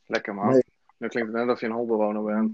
[0.06, 0.48] Lekker man.
[0.48, 0.62] Nee.
[0.98, 2.52] Nu klinkt het net alsof je een holbewoner bent.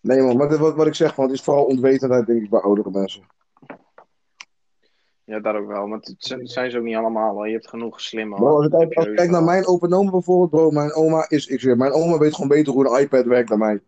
[0.00, 2.50] Nee man, maar dit- wat, wat ik zeg, van, het is vooral onwetendheid denk ik
[2.50, 3.22] bij oudere mensen.
[5.24, 5.86] Ja, dat ook wel.
[5.86, 7.34] Maar het zijn- het zijn ze ook niet allemaal.
[7.34, 7.46] Hoor.
[7.46, 8.36] Je hebt genoeg slimme.
[8.36, 9.52] Bro, als ik, kijk- als ik kijk naar mij.
[9.54, 12.48] mijn opa en oma bijvoorbeeld, bro, mijn oma is, ik zeg, mijn oma weet gewoon
[12.48, 13.80] beter hoe een iPad werkt dan mij.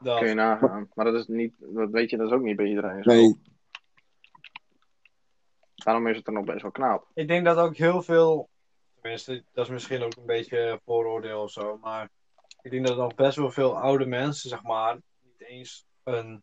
[0.00, 0.18] Dat.
[0.18, 0.88] Kun je nagaan.
[0.94, 3.02] Maar dat is niet, dat weet je, dat is ook niet bij iedereen.
[3.02, 3.10] zo.
[3.10, 3.40] Nee,
[5.74, 7.06] Daarom is het er nog best wel knap.
[7.14, 8.48] Ik denk dat ook heel veel.
[9.00, 11.78] Tenminste, dat is misschien ook een beetje vooroordeel of zo.
[11.80, 12.10] Maar
[12.62, 16.42] ik denk dat nog best wel veel oude mensen, zeg maar, niet eens een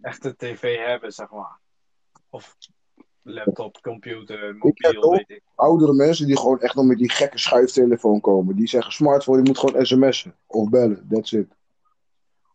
[0.00, 1.58] echte tv hebben, zeg maar.
[2.30, 2.56] Of
[3.22, 5.42] laptop, computer, heb mobiel, ook- weet ik.
[5.54, 8.56] oudere mensen die gewoon echt nog met die gekke schuiftelefoon komen.
[8.56, 11.56] Die zeggen smartphone, die moet gewoon sms'en of bellen, that's it.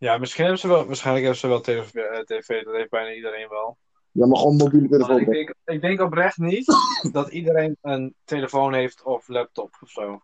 [0.04, 3.14] Ja, misschien hebben ze wel, waarschijnlijk hebben ze wel tv, eh, tv, dat heeft bijna
[3.14, 3.78] iedereen wel.
[4.12, 5.20] Ja, maar gewoon mobiele telefoon.
[5.20, 6.66] ik denk, ik denk oprecht niet
[7.12, 10.22] dat iedereen een telefoon heeft of laptop of zo.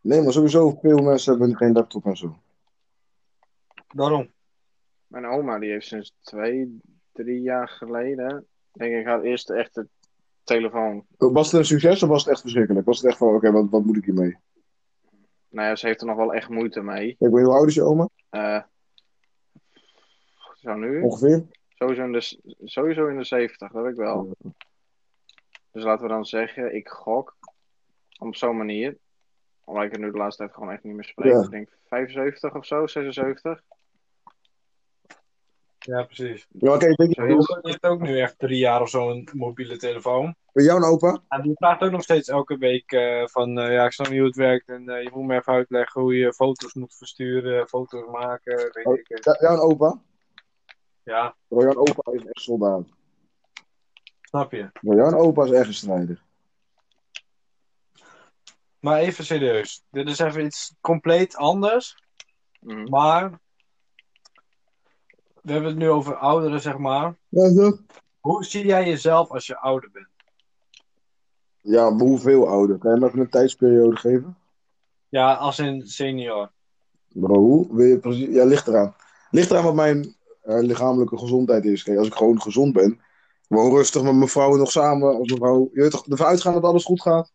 [0.00, 2.38] Nee, maar sowieso veel mensen hebben geen laptop en zo.
[3.88, 4.32] Daarom.
[5.06, 6.80] Mijn oma die heeft sinds twee,
[7.12, 9.88] drie jaar geleden, denk ik, haar eerste echte
[10.44, 11.06] telefoon.
[11.16, 12.86] Was het een succes of was het echt verschrikkelijk?
[12.86, 14.36] Was het echt van, oké, wat, wat moet ik hiermee?
[15.50, 17.08] Nou ja, ze heeft er nog wel echt moeite mee.
[17.08, 18.08] Ik weet hoe oud is je oma?
[18.30, 18.62] Eh
[20.68, 21.02] zo nu?
[21.02, 21.46] Ongeveer?
[21.68, 24.36] Sowieso in, de, sowieso in de 70, dat weet ik wel.
[25.72, 27.36] Dus laten we dan zeggen, ik gok
[28.18, 28.96] op zo'n manier.
[29.64, 31.32] Omdat ik het nu de laatste tijd gewoon echt niet meer spreek.
[31.32, 31.42] Ja.
[31.42, 33.62] Ik denk 75 of zo, 76.
[35.78, 36.46] Ja, precies.
[36.50, 40.34] Ja, oké, denk je, heeft ook nu echt drie jaar of zo een mobiele telefoon.
[40.58, 41.22] Bij jou een opa?
[41.28, 44.18] En die vraagt ook nog steeds elke week eh, van, eh, ja, ik snap niet
[44.18, 44.68] hoe het werkt.
[44.68, 48.86] En eh, je moet me even uitleggen hoe je foto's moet versturen, foto's maken, weet
[48.86, 48.98] Oh.
[48.98, 49.24] ik het.
[49.24, 50.00] Ja, jou een opa?
[51.02, 52.86] Ja, Bro, jouw opa is echt soldaat.
[54.22, 54.70] snap je.
[54.80, 56.22] Bro, jouw opa is echt een strijder.
[58.80, 59.84] Maar even serieus.
[59.90, 61.96] Dit is even iets compleet anders.
[62.60, 62.88] Mhm.
[62.88, 63.30] Maar,
[65.42, 67.16] we hebben het nu over ouderen, zeg maar.
[67.28, 67.78] Ja, zo.
[68.20, 70.08] Hoe zie jij jezelf als je ouder bent?
[71.68, 72.78] Ja, maar hoeveel ouder?
[72.78, 74.36] Kan je me even een tijdsperiode geven?
[75.08, 76.50] Ja, als een senior.
[77.08, 77.76] Bro, hoe?
[77.76, 78.34] Wil je precies...
[78.34, 78.94] Ja, ligt eraan.
[79.30, 81.82] Ligt eraan wat mijn eh, lichamelijke gezondheid is.
[81.82, 83.00] Kijk, als ik gewoon gezond ben,
[83.48, 85.70] gewoon rustig met mijn vrouw nog samen, als mijn vrouw...
[85.72, 87.32] Je weet toch, ervan uitgaan dat alles goed gaat?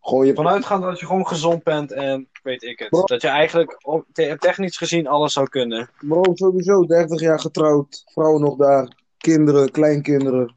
[0.00, 0.34] Gewoon je...
[0.34, 2.88] Vanuitgaand dat je gewoon gezond bent en weet ik het.
[2.88, 3.04] Bro.
[3.04, 5.90] Dat je eigenlijk op- te- technisch gezien alles zou kunnen.
[6.00, 10.56] Bro, sowieso 30 jaar getrouwd, vrouw nog daar, kinderen, kleinkinderen.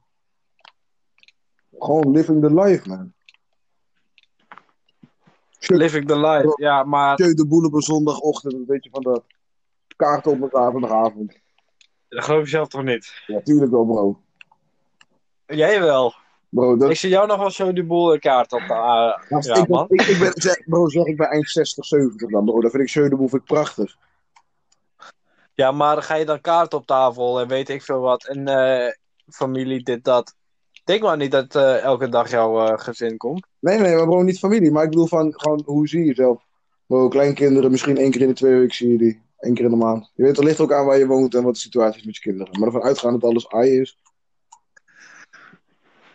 [1.81, 3.13] Gewoon living the life, man.
[5.59, 6.53] Living the life.
[6.55, 9.23] Ja, maar Jeu de boel op een zondagochtend, een beetje van dat.
[9.95, 11.39] Kaarten op een zaterdagavond.
[12.09, 13.23] dat geloof je zelf toch niet?
[13.27, 14.21] Ja, tuurlijk wel, bro.
[15.45, 16.13] Jij wel.
[16.49, 18.61] Bro, dat, Ik zie jou nog wel zo die boel kaart op.
[18.67, 18.73] de
[19.29, 19.85] Als ja, ik, man.
[19.89, 22.61] Ik, ik ben, zeg, bro, zeg ik ben eind 60, 70 dan, bro.
[22.61, 23.97] Dat vind ik Jeu de boel vind ik prachtig.
[25.53, 28.27] Ja, maar ga je dan kaart op tafel en weet ik veel wat.
[28.27, 28.93] En eh,
[29.27, 30.35] familie, dit, dat.
[30.91, 33.47] Denk maar niet dat eh, elke dag jouw eh, gezin komt.
[33.59, 34.71] Nee, nee, maar bro, niet familie.
[34.71, 36.43] Maar ik bedoel van, gewoon, hoe zie je jezelf?
[36.85, 39.21] Bro, kleinkinderen, misschien één keer in de twee weken zie je die.
[39.37, 40.11] Eén keer in de maand.
[40.15, 42.15] Je weet, het ligt ook aan waar je woont en wat de situatie is met
[42.15, 42.59] je kinderen.
[42.59, 43.97] Maar ervan uitgaan dat alles ai is.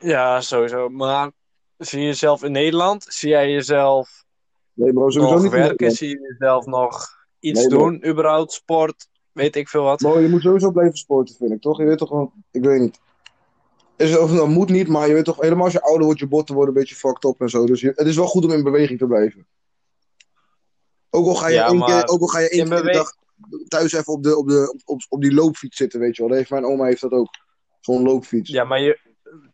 [0.00, 0.88] Ja, sowieso.
[0.88, 1.30] Maar
[1.76, 3.06] zie je jezelf in Nederland?
[3.08, 4.24] Zie jij jezelf
[4.72, 5.52] Nee, bro, sowieso nog niet.
[5.52, 5.90] werken?
[5.90, 7.06] Zie je jezelf nog
[7.38, 8.06] iets Nee, doen?
[8.06, 9.08] Überhaupt sport?
[9.32, 9.98] Weet ik veel wat.
[9.98, 11.78] Bro, je moet sowieso blijven sporten, vind ik, toch?
[11.78, 13.04] Je weet toch gewoon, ik weet niet.
[13.96, 16.28] Is, of, dat moet niet, maar je weet toch, helemaal als je ouder wordt, je
[16.28, 17.66] botten worden een beetje fucked up en zo.
[17.66, 19.46] Dus je, het is wel goed om in beweging te blijven.
[21.10, 23.14] Ook al ga je Ja, één keer, ook al ga je één keer de dag
[23.68, 24.76] thuis even op, de, op, de,
[25.08, 26.28] op, die loopfiets zitten, weet je wel.
[26.28, 27.28] Dat heeft, mijn oma heeft dat ook.
[27.80, 28.50] Zo'n loopfiets.
[28.50, 28.98] Ja, maar je,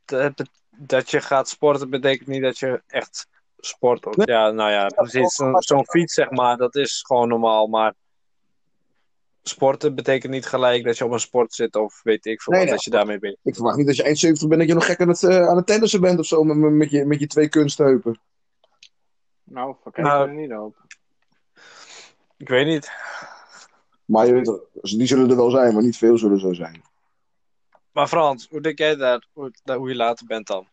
[0.04, 0.32] dat,
[0.76, 3.26] dat je gaat sporten betekent niet dat je echt
[3.58, 4.16] sport.
[4.16, 4.26] Nee.
[4.26, 5.34] Ja, nou ja, precies.
[5.34, 7.66] Zo'n zo'n fiets, zeg maar, dat is gewoon normaal.
[7.66, 7.94] Maar
[9.42, 12.60] sporten betekent niet gelijk dat je op een sport zit of weet ik veel Nee,
[12.62, 12.76] wat, nee.
[12.76, 13.36] dat je daarmee bent.
[13.42, 15.48] Ik verwacht niet dat je eind 70 bent dat je nog gek aan het, eh,
[15.48, 18.20] aan het tennissen bent of zo met, met, je, met je twee kunstheupen.
[19.44, 20.28] Nou, verkijk Nou.
[20.28, 20.76] er niet op.
[22.36, 22.90] Ik weet niet.
[24.04, 26.82] Maar je weet toch, die zullen er wel zijn, maar niet veel zullen zo zijn.
[27.92, 30.68] Maar Frans, hoe denk jij dat, hoe, je later bent dan?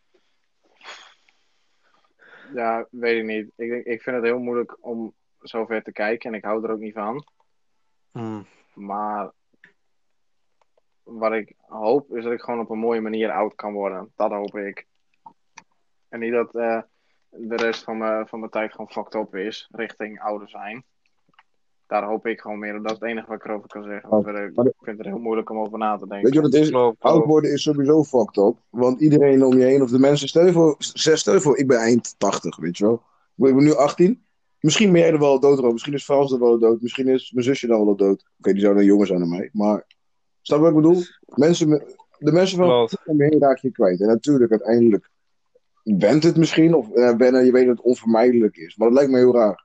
[2.54, 3.50] Ja, weet ik niet.
[3.56, 6.70] Ik, denk, ik vind het heel moeilijk om zover te kijken en ik hou er
[6.70, 7.26] ook niet van.
[8.10, 8.46] Hmm.
[8.74, 9.30] Maar
[11.02, 14.12] wat ik hoop is dat ik gewoon op een mooie manier oud kan worden.
[14.16, 14.86] Dat hoop ik.
[16.08, 16.82] En niet dat eh,
[17.28, 20.84] de rest van mijn, van mijn tijd gewoon fucked up is, richting ouder zijn.
[21.86, 22.82] Daar hoop ik gewoon meer op.
[22.82, 24.54] Dat is het enige wat ik erover kan zeggen.
[24.66, 26.22] Ik vind het heel moeilijk om over na te denken.
[26.22, 26.72] Weet je wat het is?
[26.98, 28.56] Oud worden is sowieso fucked up.
[28.68, 31.66] Want iedereen om je heen, of de mensen, stel je voor, stel je voor ik
[31.66, 33.02] ben eind 80, weet je wel.
[33.48, 34.24] Ik ben nu 18.
[34.60, 35.72] Misschien ben jij er wel dood, Rob.
[35.72, 36.80] Misschien is Frans er wel dood.
[36.80, 38.24] Misschien is mijn zusje dan wel dood.
[38.38, 39.50] Oké, die zou dan jonger zijn dan mij.
[39.52, 39.86] Maar,
[40.40, 41.02] snap je wat ik bedoel?
[41.26, 42.96] Mensen, met- de mensen van Klopt.
[43.04, 44.00] om je heen raak je kwijt.
[44.00, 45.10] En natuurlijk, uiteindelijk
[45.82, 48.76] bent het misschien, of eh, wennen, je weet dat het onvermijdelijk is.
[48.76, 49.64] Maar dat lijkt me heel raar.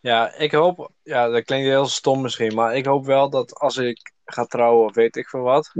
[0.00, 3.76] Ja, ik hoop, ja, dat klinkt heel stom misschien, maar ik hoop wel dat als
[3.76, 5.72] ik ga trouwen of weet ik veel wat,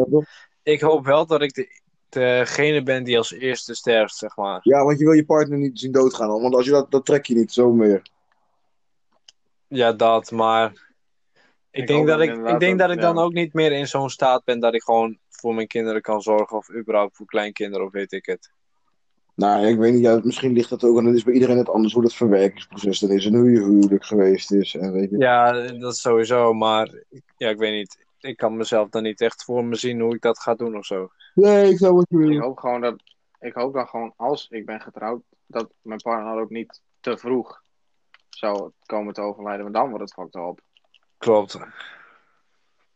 [0.63, 1.80] ik hoop wel dat ik de,
[2.13, 4.61] degene ben die als eerste sterft, zeg maar.
[4.63, 6.41] Ja, want je wil je partner niet zien doodgaan.
[6.41, 8.03] Want als je dat, dat trek je niet zo meer.
[9.69, 10.71] Ja, dat, maar
[11.71, 13.23] ik Ik denk dat dat ik, ik denk dat- dat ik dan ja.
[13.23, 16.57] ook niet meer in zo'n staat ben dat ik gewoon voor mijn kinderen kan zorgen
[16.57, 18.51] of überhaupt voor kleinkinderen of weet ik het.
[19.35, 21.69] Nou, ik weet niet, ja, misschien ligt dat ook, en het is bij iedereen het
[21.69, 24.75] anders hoe dat verwerkingsproces dan is en hoe je huwelijk geweest is.
[24.75, 25.19] En weet je.
[25.19, 27.03] Ja, dat is sowieso, maar
[27.37, 28.09] ja, ik weet niet.
[28.21, 30.85] Ik kan mezelf dan niet echt voor me zien hoe ik dat ga doen of
[30.87, 31.11] zo.
[31.35, 32.41] Nee, ik zou wat Ik willen.
[32.43, 33.03] hoop gewoon dat.
[33.41, 37.63] Ik hoop dan gewoon, als ik ben getrouwd, dat mijn partner ook niet te vroeg
[38.29, 39.63] zou komen te overlijden.
[39.63, 40.61] Want dan wordt het fucked up.
[41.19, 41.53] Klopt.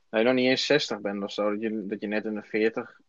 [0.09, 1.51] Dat je nog niet eens 60 bent of zo.
[1.51, 3.01] Dat je, dat je net in de 40,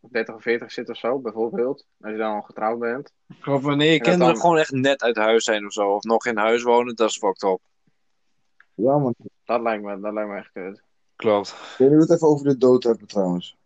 [0.00, 1.86] 30 of 40 zit of zo, bijvoorbeeld.
[2.00, 3.12] Als je dan al getrouwd bent.
[3.44, 6.26] Of wanneer je kinderen dan- gewoon echt net uit huis zijn of zo, of nog
[6.26, 7.60] in huis wonen, dat is fucked up.
[8.74, 9.14] Ja, man.
[9.44, 10.82] Dat lijkt me, dat lijkt me echt kut.
[11.16, 11.54] Klopt.
[11.78, 13.56] Ik wil het even over de dood hebben trouwens.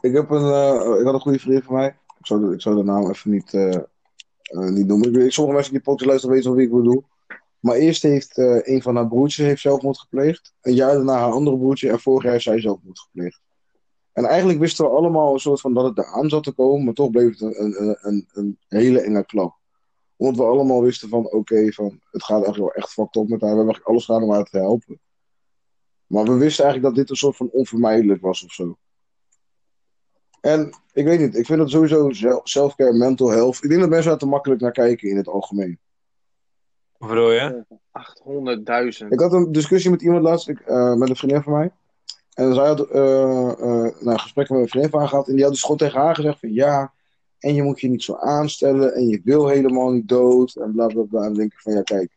[0.00, 1.88] Ik, heb een, eh, ik had een goede vriend van mij.
[2.18, 5.08] Ik zou ik zou de naam even niet, eh, eh, niet noemen.
[5.08, 7.04] Ik weet, sommige mensen die podcast luisteren weten wie ik bedoel.
[7.60, 10.54] Maar eerst heeft een van haar broertjes heeft zelfmoord gepleegd.
[10.60, 11.90] Een jaar daarna haar andere broertje.
[11.90, 13.40] En vorig jaar heeft zij zelfmoord gepleegd.
[14.12, 16.84] En eigenlijk wisten we allemaal een soort van dat het eraan zat te komen.
[16.84, 19.56] Maar toch bleef het een, een, een, hele enge klap.
[20.16, 23.40] Omdat we allemaal wisten van oké, van het gaat eigenlijk wel echt fucked op met
[23.40, 23.50] haar.
[23.50, 25.00] We hebben alles gedaan om haar te helpen.
[26.06, 28.76] Maar we wisten eigenlijk dat dit een soort van onvermijdelijk was of zo.
[30.40, 32.10] En ik weet niet, ik vind dat sowieso
[32.42, 33.62] self-care, mental health.
[33.62, 35.78] Ik denk dat mensen daar te makkelijk naar kijken in het algemeen.
[36.98, 37.64] Wat bedoel je?
[39.02, 39.08] 800.000.
[39.08, 41.70] Ik had een discussie met iemand laatst, ik, eh, met een vriendin van mij.
[42.32, 45.28] En zij had eh eh nou, gesprekken met een vriendin van haar gehad.
[45.28, 46.92] En die had dus gewoon tegen haar gezegd van ja,
[47.38, 48.94] en je moet je niet zo aanstellen.
[48.94, 50.56] En je wil helemaal niet dood.
[50.56, 51.20] En bla bla bla.
[51.20, 52.15] En dan denk ik van ja, kijk.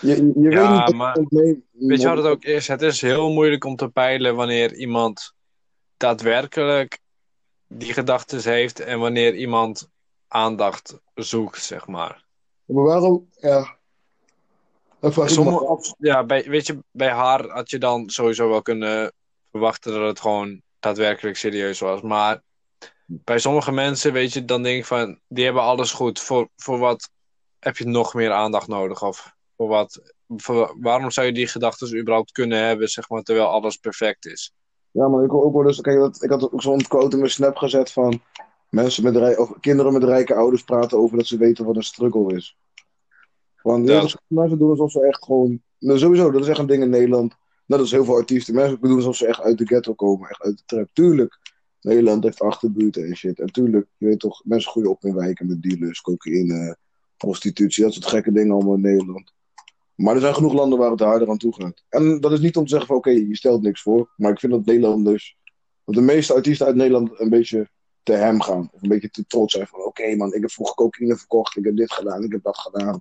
[0.00, 1.64] Je, Ja, weet niet maar- je ontneemt.
[1.72, 2.68] Weet je wat het ook is?
[2.68, 5.32] Het is heel moeilijk om te peilen wanneer iemand
[5.96, 6.98] daadwerkelijk
[7.66, 9.88] die gedachten heeft en wanneer iemand
[10.28, 12.24] aandacht zoekt, zeg maar.
[12.64, 13.28] Maar waarom?
[13.40, 13.76] Ja.
[15.00, 15.94] Sommige-.
[15.98, 19.12] Ja, bij, weet je, bij haar had je dan sowieso wel kunnen
[19.50, 22.00] verwachten dat het gewoon daadwerkelijk serieus was.
[22.00, 22.42] Maar
[23.06, 26.20] bij sommige mensen, weet je, dan denk ik van, die hebben alles goed.
[26.20, 27.10] Voor, voor wat
[27.58, 29.02] heb je nog meer aandacht nodig?
[29.02, 33.46] Of voor wat, voor, waarom zou je die gedachten überhaupt kunnen hebben, zeg maar, terwijl
[33.46, 34.54] alles perfect is?
[34.90, 37.18] Ja, maar ik hoor ook wel dus, kijk, dat, ik had ook zo'n quote in
[37.18, 38.20] mijn snap gezet van
[38.70, 41.82] mensen met rij, of kinderen met rijke ouders praten over dat ze weten wat een
[41.82, 42.56] struggle is.
[43.62, 44.08] Want Ja.
[44.26, 47.34] mensen doen alsof ze echt gewoon, nou, sowieso, dat is echt een ding in Nederland.
[47.66, 48.54] Dat is heel veel artiesten.
[48.54, 50.88] Mensen doen alsof ze echt uit de ghetto komen, echt uit de trap.
[50.92, 51.38] Tuurlijk,
[51.80, 53.40] Nederland heeft achterbuurten en shit.
[53.40, 56.76] En tuurlijk, je weet toch, mensen groeien op in wijken met dealers, cocaïne,
[57.16, 59.32] prostitutie, dat soort gekke dingen allemaal in Nederland.
[59.98, 61.84] Maar er zijn genoeg landen waar het harder aan toe gaat.
[61.88, 64.12] En dat is niet om te zeggen van oké, je stelt niks voor.
[64.16, 65.36] Maar ik vind dat Nederlanders,
[65.84, 67.68] dat de meeste artiesten uit Nederland een beetje
[68.02, 68.68] te hem gaan.
[68.72, 71.64] Of een beetje te trots zijn van oké man, ik heb vroeger cocaïne verkocht, ik
[71.64, 73.00] heb dit gedaan, ik heb dat gedaan.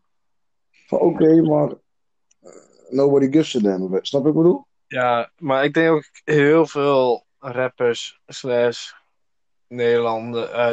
[0.87, 2.51] Van oké, maar eh,
[2.89, 3.99] nobody gives a damn.
[4.01, 4.65] Snap je wat ik bedoel?
[4.87, 8.91] Ja, maar ik denk ook heel veel rappers slash
[9.67, 9.77] eh,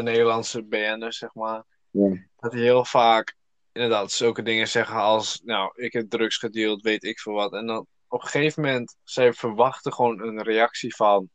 [0.00, 2.16] Nederlandse BN'ers, zeg maar, Ja.
[2.38, 3.36] dat die heel vaak
[3.74, 7.52] inderdaad zulke dingen zeggen als, nou, ik heb drugs gedeeld, weet ik veel wat.
[7.52, 11.28] En dan op een gegeven moment, zij verwachten gewoon een reactie van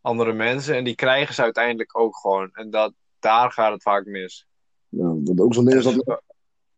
[0.00, 2.50] andere mensen en die krijgen ze uiteindelijk ook gewoon.
[2.52, 4.46] En dat, daar gaat het vaak mis.
[4.88, 6.20] Ja, dat ook zo'n ding is dat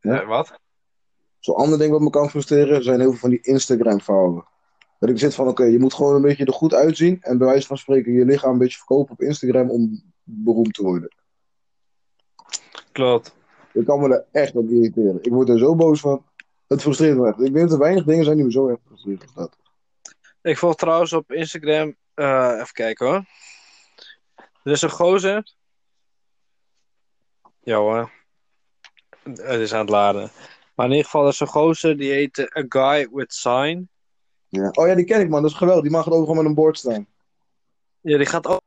[0.00, 0.20] Ja.
[0.20, 0.58] Eh, wat?
[1.38, 4.44] Zo'n ander ding wat me kan frustreren zijn heel veel van die Instagram-vrouwen.
[4.98, 7.22] Dat ik zit van, oké, je moet gewoon een beetje er goed uitzien.
[7.22, 10.82] En bij wijze van spreken je lichaam een beetje verkopen op Instagram om beroemd te
[10.82, 11.14] worden.
[12.92, 13.34] Klopt.
[13.74, 15.18] Ik kan me er echt op irriteren.
[15.22, 16.24] Ik word er zo boos van.
[16.66, 17.40] Het frustreert me echt.
[17.40, 19.56] Ik denk dat er weinig dingen zijn die me zo erg frustreren als dat.
[20.42, 21.96] Ik volg trouwens op Instagram.
[22.14, 23.24] eh, even kijken hoor.
[24.62, 25.54] Er is een gozer.
[27.60, 28.10] Ja hoor.
[29.22, 30.30] Het is aan het laden.
[30.74, 33.88] Maar in ieder geval, er is een gozer die heet eh, A Guy with Sign.
[34.48, 34.68] Ja.
[34.70, 35.42] Oh ja, die ken ik man.
[35.42, 35.82] Dat is geweldig.
[35.82, 37.06] Die mag er ook gewoon met een bord staan.
[38.00, 38.62] Ja, die gaat ook.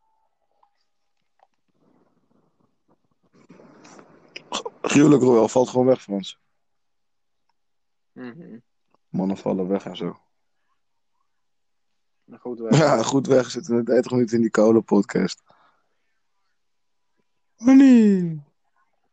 [4.88, 6.40] Gruwelijk wel, valt gewoon weg, Frans.
[8.12, 8.58] Mhm.
[9.10, 10.20] Mannen vallen weg en zo.
[12.24, 12.78] Maar Goed weg.
[12.78, 13.50] Ja, goed weg.
[13.50, 15.44] Zitten we 30 minuten in die koude podcast.
[17.58, 18.32] Nee.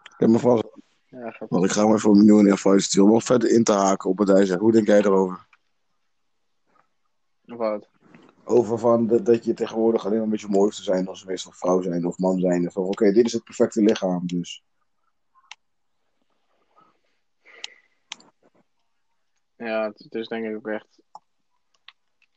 [0.03, 0.61] Ik heb mijn vrouw
[1.07, 3.09] Ja, Want ik ga hem even op nieuwe invite sturen.
[3.09, 4.61] Om nog verder in te haken op wat hij zegt.
[4.61, 5.47] Hoe denk jij erover?
[7.45, 7.89] Wat?
[8.45, 11.25] Over van dat, dat je tegenwoordig alleen maar met je mooi hoeft te zijn als
[11.25, 12.73] meestal vrouw zijn of man zijn.
[12.73, 14.65] Van oké, dit is het perfecte lichaam dus.
[19.65, 21.03] Ja, het, het is denk ik ook echt.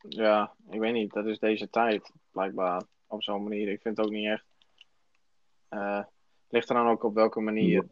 [0.08, 1.12] Ja, ik weet niet.
[1.12, 2.82] Dat is deze tijd, blijkbaar.
[3.06, 3.68] Op zo'n manier.
[3.68, 4.44] Ik vind het ook niet echt.
[5.68, 7.86] eh het ligt er dan ook op welke manier.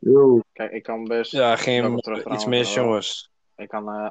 [0.52, 1.32] Kijk, ik kan best.
[1.32, 1.96] Ja, geen
[2.32, 3.30] iets mis, jongens.
[3.56, 3.88] Ik kan.
[3.88, 4.10] eh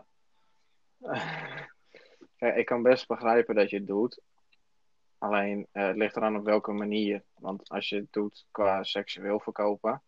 [2.38, 4.22] Kijk, ik kan best begrijpen dat je het doet.
[5.18, 7.24] Alleen, eh, het ligt eraan op welke manier.
[7.40, 10.02] Want als je het doet qua seksueel verkopen,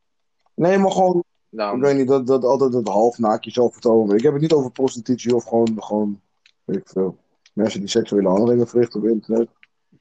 [0.53, 1.23] Nee, maar gewoon,
[1.65, 1.80] ik dan.
[1.80, 4.15] weet niet, dat, dat altijd het half naakt jezelf vertonen.
[4.15, 6.22] Ik heb het niet over prostitutie of gewoon, gewoon
[6.63, 7.17] weet ik veel.
[7.54, 9.50] Mensen die seksuele handelingen verrichten op internet.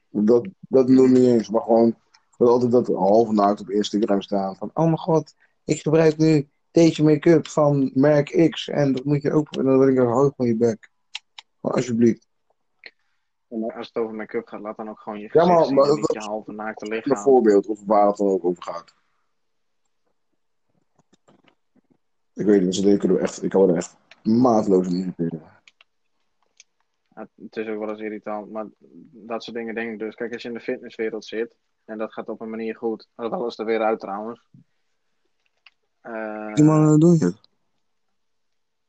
[0.09, 1.95] Dat, dat noem ik niet eens, maar gewoon
[2.37, 4.55] dat altijd dat half naakt op Instagram staan.
[4.55, 8.67] Van, oh mijn god, ik gebruik nu deze make-up van merk X.
[8.69, 10.89] En dat moet je ook, en dan denk ik, hou van je bek.
[11.59, 12.27] Maar alsjeblieft.
[13.75, 15.87] Als het over make-up gaat, laat dan ook gewoon je Ja, gezicht maar- zien, maar
[15.95, 17.17] niet dat- je halve naakte Een lichaam.
[17.17, 18.93] voorbeeld, of waar het dan ook over gaat.
[22.37, 25.41] Ik weet niet, ze er echt, ik kan er echt maatloos in irriteren.
[27.15, 28.65] Ja, het is ook wel eens irritant, maar
[29.11, 30.15] dat soort dingen denk ik dus.
[30.15, 33.31] Kijk, als je in de fitnesswereld zit, en dat gaat op een manier goed, dat
[33.31, 34.41] alles er weer uit trouwens.
[36.53, 37.39] Die mannen doen het.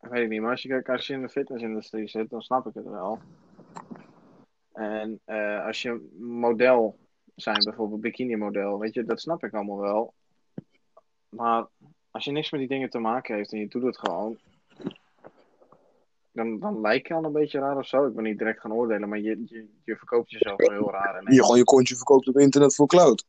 [0.00, 2.74] weet ik niet, maar als je, als je in de fitnessindustrie zit, dan snap ik
[2.74, 3.18] het wel.
[4.72, 6.98] En eh, als je model
[7.34, 10.14] zijn, bijvoorbeeld bikini model, weet je, dat snap ik allemaal wel.
[11.28, 11.66] Maar
[12.10, 14.38] als je niks met die dingen te maken heeft en je doet het gewoon,
[16.32, 18.06] dan, dan lijk je al een beetje raar of zo.
[18.06, 21.14] Ik ben niet direct gaan oordelen, maar je, je, je verkoopt jezelf wel heel raar.
[21.14, 23.24] En Je gewoon je kontje verkoopt op internet voor cloud.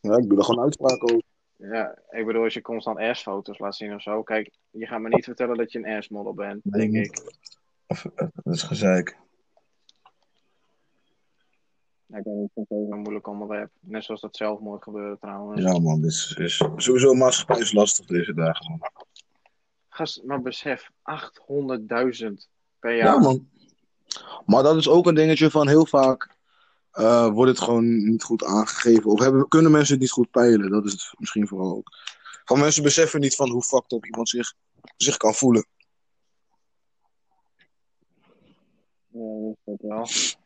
[0.00, 1.22] Ja, ik doe er gewoon uitspraken over.
[1.56, 4.22] Ja, ik bedoel, als je constant ass-foto's laat zien of zo.
[4.22, 7.20] Kijk, je gaat me niet vertellen dat je een ass-model bent, denk ik.
[8.44, 9.16] Dat is gezeik.
[12.08, 13.70] Ik denk dat het een moeilijk onderwerp.
[13.80, 15.62] Net zoals dat zelfmoord gebeurde trouwens.
[15.62, 18.90] Ja man, dit is, is sowieso maatschappij is lastig deze dagen man.
[19.88, 22.32] Gast, maar besef, 800.000
[22.78, 23.06] per jaar.
[23.06, 23.48] Ja man.
[24.46, 26.36] Maar dat is ook een dingetje van heel vaak
[26.90, 29.10] eh, wordt het gewoon niet goed aangegeven.
[29.10, 30.70] Of hebben, kunnen mensen het niet goed peilen.
[30.70, 31.90] Dat is het misschien vooral ook.
[32.44, 34.54] Van mensen beseffen niet van hoe fucked up iemand zich,
[34.96, 35.66] zich kan voelen.
[39.08, 40.38] Ja, dat is het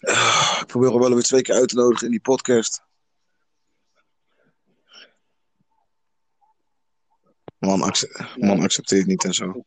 [0.00, 2.82] Ik probeer hem wel weer twee keer uit te nodigen in die podcast.
[7.58, 9.64] Man, acce- man accepteert niet en zo.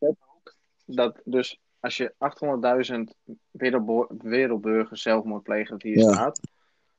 [0.85, 3.15] Dat dus als je 800.000
[3.51, 6.13] wereldbo- wereldburgers zelfmoord plegen, dat hier Ja.
[6.13, 6.39] staat.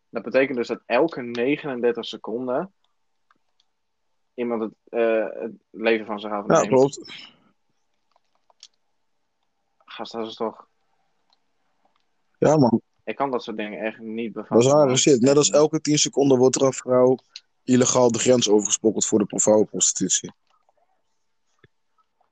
[0.09, 2.75] Dat betekent dus dat elke 39 seconden
[4.35, 6.67] iemand het, eh, het leven van zich Ja, afneemt.
[6.67, 7.13] klopt.
[9.85, 10.69] Gast, dat is toch...
[12.39, 14.69] Ja man, Ik kan dat soort dingen echt niet dat bevatten.
[14.69, 15.21] is rare shit.
[15.21, 17.17] Net als elke 10 seconden wordt er een vrouw
[17.65, 20.33] illegaal de grens overgesprokkeld voor de vrouwenprostitutie.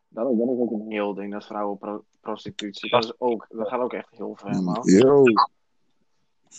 [0.09, 2.91] Dat, dat is ook een heel ding, dat vrouwenprostitutie.
[2.91, 4.81] Dat, is ook, dat gaat ook echt heel ver, man.
[4.85, 5.23] Yo.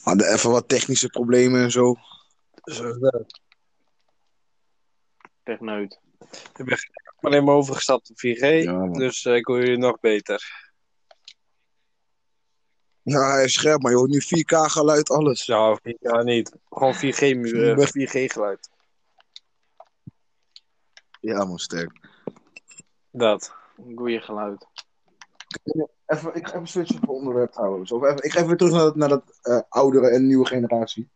[0.04, 1.95] Hadden even wat technische problemen en zo.
[2.63, 2.93] Zo,
[5.43, 5.99] Techneut.
[6.58, 6.78] Ik ben
[7.21, 8.93] alleen maar overgestapt op 4G, Ja, man.
[8.93, 10.62] dus eh, ik hoor jullie nog beter.
[13.04, 15.46] Ja, hij is scherp, maar je hoort nu 4K geluid, alles.
[15.46, 16.56] Ja, ja niet.
[16.70, 18.70] Gewoon 4G, mu- eh, 4G geluid.
[21.20, 21.92] Ja, man, sterk.
[23.12, 23.54] Dat.
[23.78, 24.68] Een goeie geluid.
[26.06, 27.92] Even, ik ga even switchen van onderwerp trouwens.
[27.92, 31.10] Of even, ik ga even terug naar dat, naar dat eh, oudere en nieuwe generatie.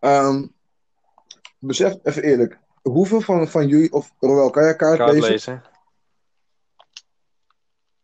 [0.00, 0.46] Ehm,
[1.58, 2.58] besef even eerlijk.
[2.82, 5.30] Hoeveel van, van jullie, of Roel, kan jij kaart, Kaart lezen?
[5.30, 5.62] lezen.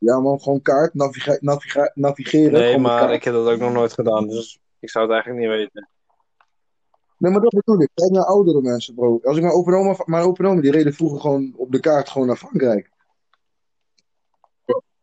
[0.05, 2.53] Ja man, gewoon kaart, naviga- naviga- navigeren.
[2.53, 3.13] Nee, maar kaart.
[3.13, 5.89] ik heb dat ook nog nooit gedaan, dus ik zou het eigenlijk niet weten.
[7.19, 7.91] Nee, maar dat bedoel ik.
[7.95, 9.21] Kijk naar oudere mensen, bro.
[9.23, 12.09] Als ik mijn open oma, mijn open oma, die reden vroeger gewoon op de kaart
[12.09, 12.91] gewoon naar Frankrijk.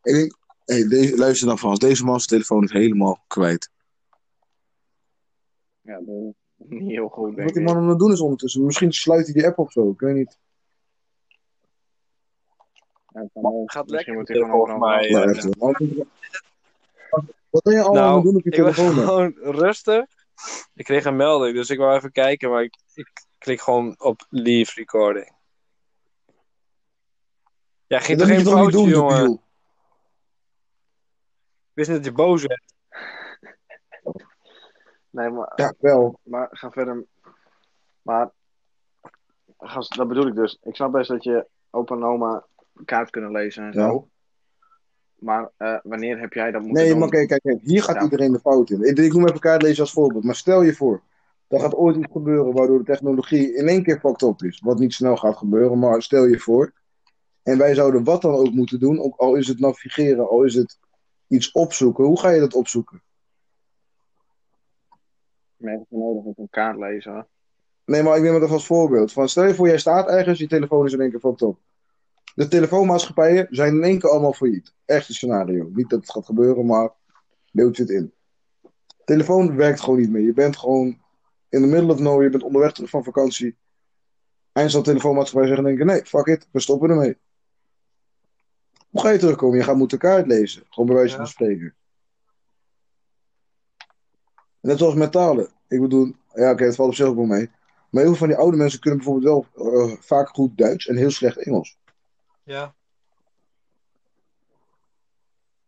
[0.02, 1.78] Ik denk, hey, deze, luister dan Frans.
[1.78, 3.70] Deze man's telefoon is helemaal kwijt.
[5.80, 8.64] Ja, dat is niet heel goed, denk Wat die man aan het doen is ondertussen.
[8.64, 9.90] Misschien sluit hij die app of zo.
[9.90, 10.38] Ik weet niet.
[13.12, 13.72] Ja, kan ook.
[13.72, 14.78] Gaat Misschien lekker hij gewoon overal
[15.58, 16.06] hoor.
[17.50, 19.04] Wat ben je allemaal aan Nou, het doen op je ik was telefoon?
[19.04, 20.04] gewoon rustig.
[20.74, 23.08] Ik kreeg een melding, dus ik wou even kijken, maar ik, ik
[23.38, 25.32] klik gewoon op leave recording.
[27.86, 29.16] Ja, ging toch moet geen foutje, doen, jongen?
[29.16, 29.34] debiel?
[31.68, 32.62] Ik wist niet dat je boos werd.
[35.10, 36.18] Nee, maar, Ja, wel.
[36.22, 37.04] maar ga verder.
[38.02, 38.30] Maar,
[39.58, 40.58] gast, dat bedoel ik dus.
[40.62, 42.44] Ik snap best dat je opa en oma
[42.84, 43.88] kaart kunnen lezen en Ja.
[43.88, 44.08] zo.
[45.18, 46.98] Maar eh, wanneer heb jij dat moeten Nee, doen?
[47.00, 47.60] maar kijk, kijk, kijk.
[47.62, 48.02] Hier gaat Ja.
[48.02, 48.82] iedereen de fout in.
[48.82, 50.24] Ik, ik noem even kaartlezen als voorbeeld.
[50.24, 51.02] Maar stel je voor,
[51.48, 54.60] er gaat ooit iets gebeuren waardoor de technologie in één keer fucked up is.
[54.60, 56.72] Wat niet snel gaat gebeuren, maar stel je voor.
[57.42, 60.54] En wij zouden wat dan ook moeten doen, ook al is het navigeren, al is
[60.54, 60.78] het
[61.28, 62.04] iets opzoeken.
[62.04, 63.02] Hoe ga je dat opzoeken?
[65.56, 67.26] Mensen nodig op een kaart lezen.
[67.84, 69.12] Nee, maar ik neem het even als voorbeeld.
[69.12, 71.56] Van, stel je voor, jij staat ergens, je telefoon is in één keer fucked up.
[72.34, 74.74] De telefoonmaatschappijen zijn in één keer allemaal failliet.
[74.84, 75.70] Echt een scenario.
[75.72, 76.90] Niet dat het gaat gebeuren, maar
[77.52, 78.12] beeld zit in.
[79.04, 80.22] Telefoon werkt gewoon niet meer.
[80.22, 80.86] Je bent gewoon
[81.48, 83.56] in the middle of nowhere, je bent onderweg terug van vakantie.
[84.52, 87.16] Eind zal de telefoonmaatschappij zeggen denken, nee, fuck it, we stoppen ermee.
[88.90, 89.58] Hoe ga je terugkomen?
[89.58, 90.62] Je gaat moeten kaart lezen.
[90.68, 91.30] Gewoon bij wijze van Ja.
[91.30, 91.74] spreken.
[94.60, 95.48] Net zoals met talen.
[95.68, 97.50] Ik bedoel, ja oké, het valt op zich ook wel mee.
[97.90, 100.96] Maar heel veel van die oude mensen kunnen bijvoorbeeld wel eh, vaak goed Duits en
[100.96, 101.78] heel slecht Engels.
[102.42, 102.74] Ja.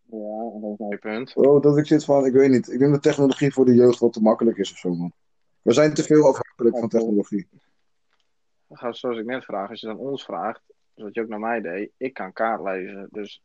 [0.05, 1.37] Ja, dat is punt.
[1.37, 2.73] Oh, dat ik zit van, ik weet niet.
[2.73, 5.13] Ik denk dat technologie voor de jeugd wat te makkelijk is of zo, man.
[5.63, 7.49] We zijn te veel afhankelijk van technologie.
[8.69, 10.63] Zoals ik net vraag, als je dan ons vraagt,
[10.95, 13.09] zoals je ook naar mij deed, ik kan kaart lezen.
[13.11, 13.43] Dus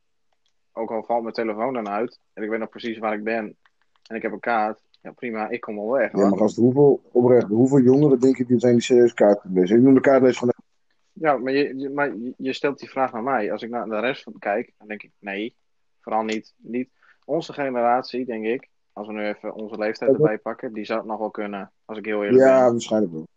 [0.71, 3.57] ook al valt mijn telefoon dan uit en ik weet nog precies waar ik ben
[4.07, 6.11] en ik heb een kaart, ja prima, ik kom wel weg.
[6.11, 9.77] Ja, maar gast, hoeveel, oprecht, hoeveel jongeren denk ik die zijn die serieus kaart lezen?
[9.77, 10.53] Ik noem de kaartlezen gewoon
[11.19, 13.51] Ja, maar, je, je- maar je- stelt die vraag naar mij.
[13.51, 15.55] Als ik naar de rest van kijk, dan denk ik nee.
[16.01, 16.89] Vooral niet, niet.
[17.25, 21.07] Onze generatie, denk ik, als we nu even onze leeftijd erbij pakken, die zou het
[21.07, 22.71] nog wel kunnen, als ik heel eerlijk Ja, ben.
[22.71, 23.27] waarschijnlijk wel.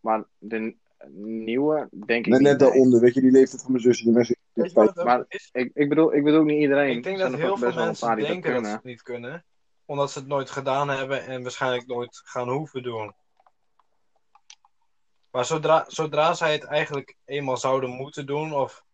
[0.00, 0.74] Maar de
[1.14, 2.48] nieuwe, denk ik Net, niet.
[2.48, 4.36] net daaronder, weet je, die leeftijd van mijn zusje, die mensen.
[4.74, 5.48] Ook Maar- is?
[5.52, 6.96] Ik, ik, bedoel, ik bedoel niet iedereen.
[6.96, 9.44] Ik denk dat er heel best veel mensen denken dat ze het niet kunnen.
[9.84, 13.12] Omdat ze het nooit gedaan hebben en waarschijnlijk nooit gaan hoeven doen.
[15.32, 18.84] Maar zodra, zodra zij het eigenlijk eenmaal zouden moeten doen, of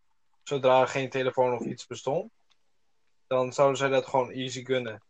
[0.43, 2.31] zodra er geen telefoon of iets bestond,
[3.27, 5.01] dan zouden zij dat gewoon easy kunnen.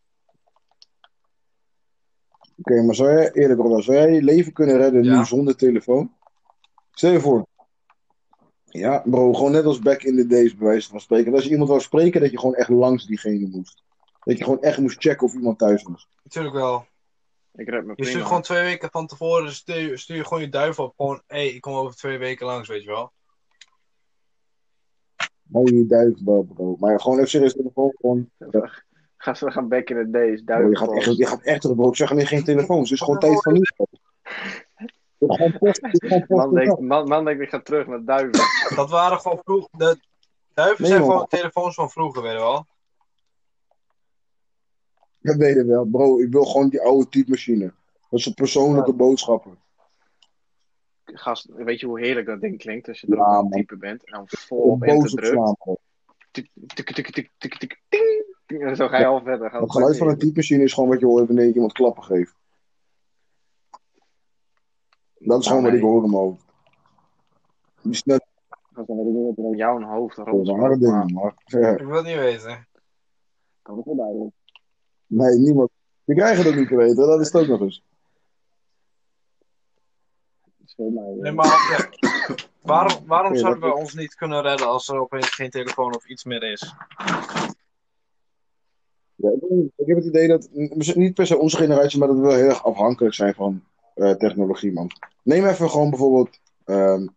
[2.58, 5.18] Oké, maar zou jij, eerlijk Roda, zou jij je leven kunnen redden Ja.
[5.18, 6.14] nu zonder telefoon?
[6.92, 7.48] Stel je voor.
[8.66, 11.28] Ja, bro, gewoon net als back in the days, bij wijze van spreken.
[11.28, 13.84] En als je iemand wou spreken, dat je gewoon echt langs diegene moest.
[14.24, 16.08] Dat je gewoon echt moest checken of iemand thuis was.
[16.24, 16.86] Natuurlijk wel.
[17.54, 20.50] Ik red me Je stuurt gewoon twee weken van tevoren, stuur, stuur je gewoon je
[20.50, 20.94] duif op.
[20.96, 23.12] Gewoon, hé, hey, ik kom over twee weken langs, weet je wel.
[25.64, 26.76] Je duif, bro, bro.
[26.80, 28.30] Maar gewoon even serieus telefoon, gewoon.
[29.18, 31.12] Ga ze gaan back in the days, Bro, je, gaat duivel.
[31.12, 31.90] echt, je gaat echt terug, bro.
[31.90, 32.90] Ik zeg alleen geen telefoons.
[32.90, 33.62] Het is gewoon tijd van nu.
[36.28, 38.42] Man denkt, man, man denkt, ik ga terug naar duiven.
[38.76, 39.68] Dat waren gewoon vroeg.
[39.72, 40.00] De
[40.54, 41.12] duiven Nee, zijn man.
[41.12, 42.66] gewoon telefoons van vroeger, weet je wel.
[45.30, 46.20] Dat weet je wel, bro.
[46.20, 47.74] Ik wil gewoon die oude typemachine.
[48.10, 49.58] Dat is persoonlijke boodschappen.
[51.06, 53.44] Gast, weet je hoe heerlijk dat ding klinkt als je er Ja, op aan man.
[53.46, 55.28] het typen bent en dan vol op boos enter op drukt.
[55.28, 55.76] slaan, bro.
[56.32, 57.82] Tik, tik, tik, tik, tik, tik,
[58.46, 58.64] ting.
[58.64, 59.52] En zo ga je al verder.
[59.52, 62.36] Het geluid van een typemachine is gewoon wat je hoort wanneer ik iemand klappen geeft.
[65.18, 66.44] Dat is gewoon wat ik hoor in mijn hoofd.
[67.82, 68.22] Die snelle
[68.74, 72.68] Gast, dan weet ik in jouw hoofd rond ja, Ik wil het niet weten.
[73.64, 74.34] Dat is wel duidelijk.
[75.10, 75.70] Nee, niemand.
[76.06, 77.84] Krijgt het ook niet te weten, dat is het ook nog eens.
[80.76, 81.90] Dat eh, Nee, maar ja,
[82.62, 86.08] waarom, waarom zouden dat- we ons niet kunnen redden als er opeens geen telefoon of
[86.08, 86.74] iets meer is?
[89.16, 89.44] Ja, ik.
[89.76, 90.50] Ik heb het idee dat,
[90.96, 93.64] niet per se onze generatie, maar dat we wel heel erg afhankelijk zijn van
[93.96, 94.92] eh, technologie, man.
[95.24, 97.08] Neem even gewoon bijvoorbeeld ehm,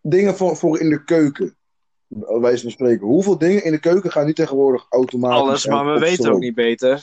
[0.00, 1.56] dingen voor, voor in de keuken.
[2.20, 3.06] Wijze van spreken.
[3.06, 5.40] Hoeveel dingen in de keuken gaan nu tegenwoordig automatisch?
[5.40, 7.02] Alles, maar we weten ook niet beter.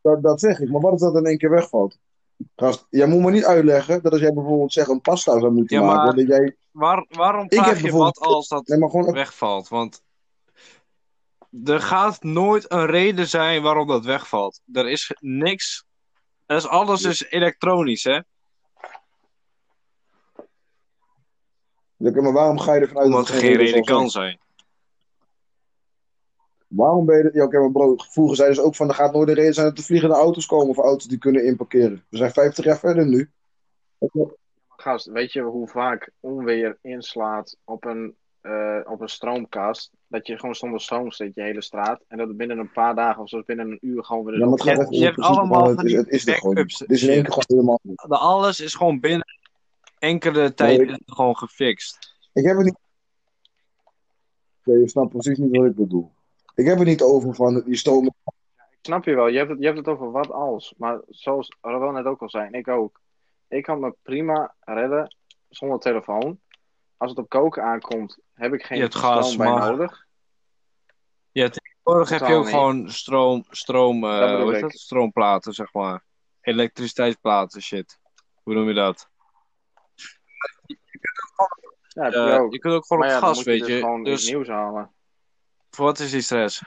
[0.00, 1.98] Dat, dat zeg ik, maar wat als dat in één keer wegvalt?
[2.56, 5.80] Gast, jij moet me niet uitleggen dat als jij bijvoorbeeld zeg een pasta zou moeten
[5.80, 6.56] Ja, maken, dat jij...
[6.70, 9.12] Waar, waarom Ik vraag je wat als dat Nee, maar gewoon...
[9.12, 9.68] wegvalt?
[9.68, 10.02] Want
[11.64, 14.60] er gaat nooit een reden zijn waarom dat wegvalt.
[14.72, 15.84] Er is niks.
[16.46, 18.20] Is, alles is elektronisch, hè?
[21.98, 24.38] Maar waarom ga je ervan uit Omdat dat er geen reden kan zijn?
[26.68, 27.30] Waarom ben je...
[27.32, 29.66] Ja, oké, maar bro, vroeger zeiden ze ook van, er gaat nooit een reden zijn
[29.68, 32.04] dat er vliegende auto's komen of auto's die kunnen inparkeren.
[32.08, 33.30] We zijn 50 jaar verder nu.
[34.68, 39.90] Gast, weet je hoe vaak onweer inslaat op een, eh, op een stroomkast?
[40.06, 42.00] Dat je gewoon zonder stroom zit, je hele straat.
[42.08, 44.40] En dat het binnen een paar dagen of zelfs binnen een uur gewoon weer is
[44.40, 44.92] Ja, maar het gaat opgelost.
[44.92, 46.78] echt je hebt allemaal van, van het is, die het is.
[46.78, 47.80] Het is in één keer gewoon helemaal
[48.20, 49.26] alles is gewoon binnen.
[49.98, 51.02] Enkele tijd Nee.
[51.06, 52.16] gewoon gefixt.
[52.32, 52.78] Ik heb het niet.
[54.64, 56.12] Nee, je snapt precies niet wat ik bedoel.
[56.54, 58.14] Ik heb het niet over van die stomen.
[58.70, 60.74] Ik snap je wel, je hebt, het, je hebt het over wat als.
[60.76, 63.00] Maar zoals Rawel net ook al zei, en ik ook.
[63.48, 65.16] Ik kan me prima redden
[65.48, 66.40] zonder telefoon.
[66.96, 70.06] Als het op koken aankomt, heb ik geen Je hebt gas, stroom bij maar- nodig.
[71.32, 72.54] Ja, tegenwoordig heb je ook niet.
[72.54, 74.72] gewoon stroom, stroom, eh, hoe dat?
[74.72, 76.04] Stroomplaten, zeg maar.
[76.40, 77.98] Elektriciteitsplaten, shit.
[78.42, 79.08] Hoe noem je dat?
[81.88, 82.06] Ja,
[82.50, 84.00] je kunt ook gewoon maar op ja, dan gas, je weet dus je.
[84.02, 84.92] Dus nieuws halen.
[85.70, 86.62] voor wat is die stress?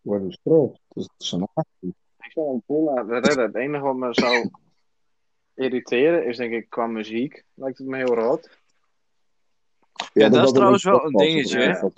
[0.00, 0.78] Wat is stroom?
[0.88, 1.94] Dat is een actie.
[2.18, 3.38] Ik zou hem redden.
[3.38, 4.50] Het enige wat me zou
[5.54, 7.44] irriteren is denk ik qua muziek.
[7.54, 8.58] Lijkt het me heel rot.
[10.12, 11.92] Ja, dat is er trouwens wel een dingetje.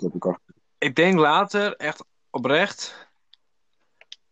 [0.77, 3.06] Ik denk later, echt oprecht,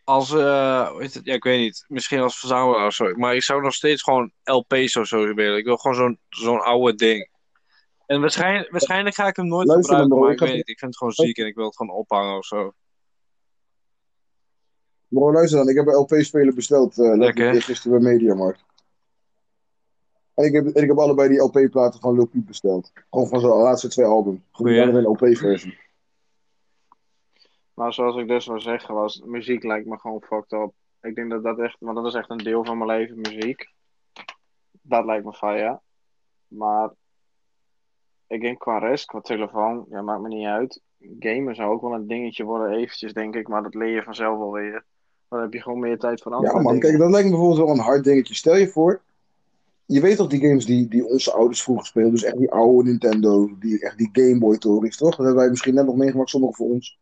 [0.06, 1.26] als, eh, heet het?
[1.26, 3.14] Ja, ik weet niet, misschien als verzamelaar of zo.
[3.16, 5.58] Maar ik zou nog steeds gewoon LP's of zo willen.
[5.58, 7.30] Ik wil gewoon zo'n zo'n oude ding.
[8.06, 10.70] En waarschijnlijk, waarschijnlijk ga ik hem nooit Luister gebruiken, maar ik weet niet.
[10.70, 12.74] Ik vind het gewoon ziek en ik wil het gewoon ophangen of zo.
[15.08, 15.70] Bro, luister dan.
[15.70, 16.99] Ik heb een LP-speler besteld.
[16.99, 17.62] eh Lekker.
[17.62, 18.64] gisteren bij Mediamarkt.
[20.34, 22.91] En ik heb, en ik heb allebei die LP-platen van Lil Peep besteld.
[23.10, 24.39] Gewoon van zijn laatste twee albums.
[24.51, 25.78] Gewoon een LP-versie.
[27.76, 30.71] Maar zoals ik dus wil zeggen was, muziek lijkt me gewoon fucked up.
[31.01, 33.73] Ik denk dat dat echt, want dat is echt een deel van mijn leven, muziek.
[34.82, 35.80] Dat lijkt me fire.
[36.47, 36.89] Maar
[38.28, 40.82] ik denk qua rest, qua telefoon, ja, maakt me niet uit.
[41.19, 44.38] Gamen zou ook wel een dingetje worden, eventjes denk ik, maar dat leer je vanzelf
[44.38, 44.86] wel weer.
[45.30, 46.73] Dan heb je gewoon meer tijd voor andere Ja, man.
[46.73, 46.88] dingen.
[46.88, 48.36] Kijk, dat lijkt me bijvoorbeeld wel een hard dingetje.
[48.36, 49.01] Stel je voor.
[49.86, 52.11] Je weet toch die games die, die onze ouders vroeger speelden.
[52.11, 53.49] Dus echt die oude Nintendo.
[53.59, 55.09] Die, echt die Game Boy tories, toch?
[55.09, 56.99] Dat hebben wij misschien net nog meegemaakt, sommigen voor ons.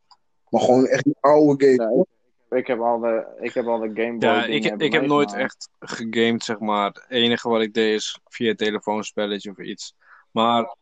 [0.53, 2.05] Maar gewoon echt die oude games.
[2.49, 5.05] Ja, ik heb al de, ik heb al de Game Boy Ja, ik, ik heb
[5.05, 6.85] nooit echt gegamed, zeg maar.
[6.85, 9.95] Het enige wat ik deed is via een telefoonspelletje of iets.
[10.31, 10.75] Maar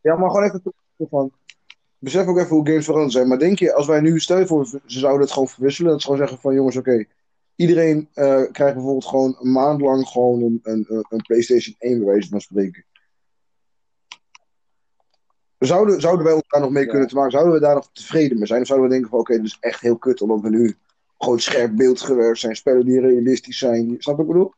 [0.00, 0.62] Ja, maar gewoon even
[1.10, 1.32] van.
[1.98, 3.28] Besef ook even hoe games veranderd zijn.
[3.28, 5.90] Maar denk je, als wij nu, stel je voor, ze zouden het gewoon verwisselen.
[5.90, 7.04] Dat ze gewoon zeggen van jongens, oké.
[7.56, 11.98] iedereen eh, krijgt bijvoorbeeld gewoon een maand lang gewoon een, een, een- een PlayStation 1
[11.98, 12.84] bij wijze van spreken.
[15.58, 16.90] Zouden, zouden wij ons daar nog mee Ja.
[16.90, 17.30] kunnen te maken?
[17.30, 18.60] Zouden we daar nog tevreden mee zijn?
[18.60, 20.20] Of zouden we denken van oké, dit is echt heel kut.
[20.20, 20.76] Omdat we nu
[21.18, 22.56] gewoon scherp beeld gewerkt zijn.
[22.56, 23.94] Spellen die realistisch zijn.
[23.98, 24.52] Snap ik bedoel?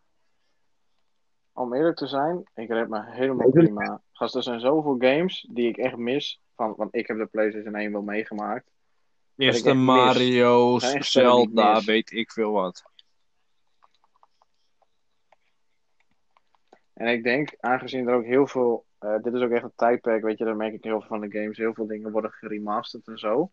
[1.53, 4.03] Om eerlijk te zijn, ik red me helemaal prima.
[4.13, 6.41] Gast, er zijn zoveel games die ik echt mis.
[6.57, 8.71] Van, want ik heb de PlayStation 1 wel meegemaakt.
[9.37, 9.75] eerste.
[9.75, 12.83] Mario's, Zelda, weet ik veel wat.
[16.93, 18.87] En ik denk, aangezien er ook heel veel.
[18.99, 21.21] Eh, dit is ook echt een tijdperk, weet je, daar merk ik heel veel van
[21.21, 21.59] de games.
[21.59, 23.51] Heel veel dingen worden geremasterd en zo.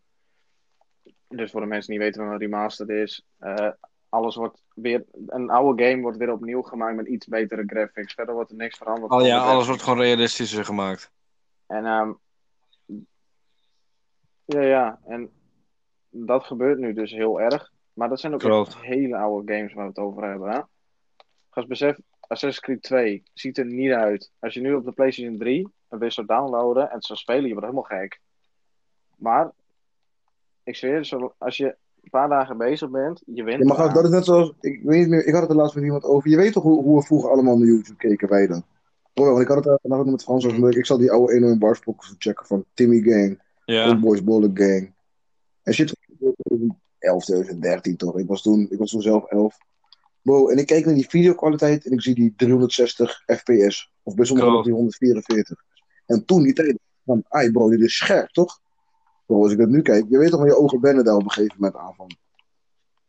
[1.28, 3.24] Dus voor de mensen die niet weten wat een remastered is.
[3.38, 3.70] eh,
[4.08, 5.04] alles wordt weer.
[5.26, 8.14] Een oude game wordt weer opnieuw gemaakt met iets betere graphics.
[8.14, 9.12] Verder wordt er niks veranderd.
[9.12, 11.10] Aan ja, alles wordt gewoon realistischer gemaakt.
[11.66, 12.12] En ehm
[14.44, 15.30] ja, ja, en
[16.10, 17.72] dat gebeurt nu dus heel erg.
[17.92, 18.40] Maar dat zijn ook
[18.80, 20.50] hele oude games waar we het over hebben.
[20.50, 20.60] Hè?
[21.50, 24.30] Gast, besef, Assassin's Creed 2 ziet er niet uit.
[24.38, 27.42] Als je nu op de PlayStation 3 een weer zou downloaden en het zou spelen,
[27.46, 28.20] je wordt helemaal gek.
[29.16, 29.50] Maar,
[30.62, 31.64] ik zweer, zo- als je
[32.02, 34.52] een paar dagen bezig bent, je wint Ja, maar gast, dat is net zoals.
[34.60, 35.26] Ik weet niet meer.
[35.26, 36.30] Ik had het er laatst met iemand over.
[36.30, 38.64] Je weet toch hoe, hoe we vroeger allemaal naar YouTube keken, wij dan?
[39.14, 40.76] Oh, want ik had het er vandaag ook met Frans over.
[40.76, 43.40] Ik zal die oude 101 Barspokkers checken van Timmy Gang.
[43.64, 44.94] Ja, Old Boys Bullet Gang.
[45.62, 48.18] En shit, 2011, 2013 toch?
[48.18, 49.58] Ik was toen, ik was toen zelf 11.
[50.26, 53.92] Bro, en ik keek naar die videokwaliteit en ik zie die 360 fps.
[54.02, 55.64] Of bij sommigen nog die 144.
[56.06, 58.60] En toen die tijd van, ai bro, dit is scherp, toch?
[59.26, 61.22] Bro, als ik dat nu kijk, je weet toch waar je ogen bennen daar op
[61.22, 62.10] een gegeven moment aan van.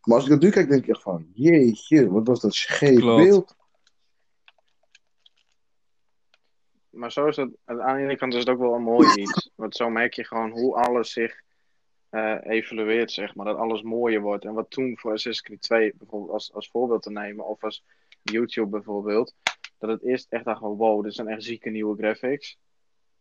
[0.02, 3.00] Maar als ik dat nu kijk, denk ik echt van, jeetje, wat was dat scheef
[3.00, 3.24] Klopt.
[3.24, 3.56] beeld.
[6.90, 9.50] Maar zo is het, aan de ene kant is het ook wel een mooi iets.
[9.56, 11.42] Want zo merk je gewoon hoe alles zich
[12.10, 13.46] eh, evolueert, zeg maar.
[13.46, 14.46] Dat alles mooier wordt.
[14.46, 17.84] En wat toen voor Assassin's Creed 2 bijvoorbeeld als, als voorbeeld te nemen, of als
[18.22, 19.34] YouTube bijvoorbeeld,
[19.78, 22.58] dat het eerst echt dacht van wow, dit zijn echt zieke nieuwe graphics.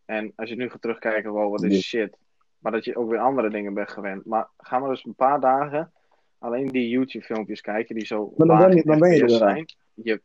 [0.05, 2.17] En als je nu gaat terugkijken, wow, wat is shit.
[2.59, 4.25] Maar dat je ook weer andere dingen bent gewend.
[4.25, 5.91] Maar gaan we dus een paar dagen
[6.39, 9.15] alleen die YouTube filmpjes kijken die zo Maar dan ben je- in dan ben je
[9.23, 9.65] FPS er zijn.
[9.93, 10.21] Je,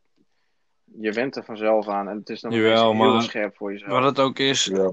[0.85, 3.91] je went er vanzelf aan en het is dan Jawel, heel maar- scherp voor jezelf.
[3.91, 4.93] wat het ook is, Ja.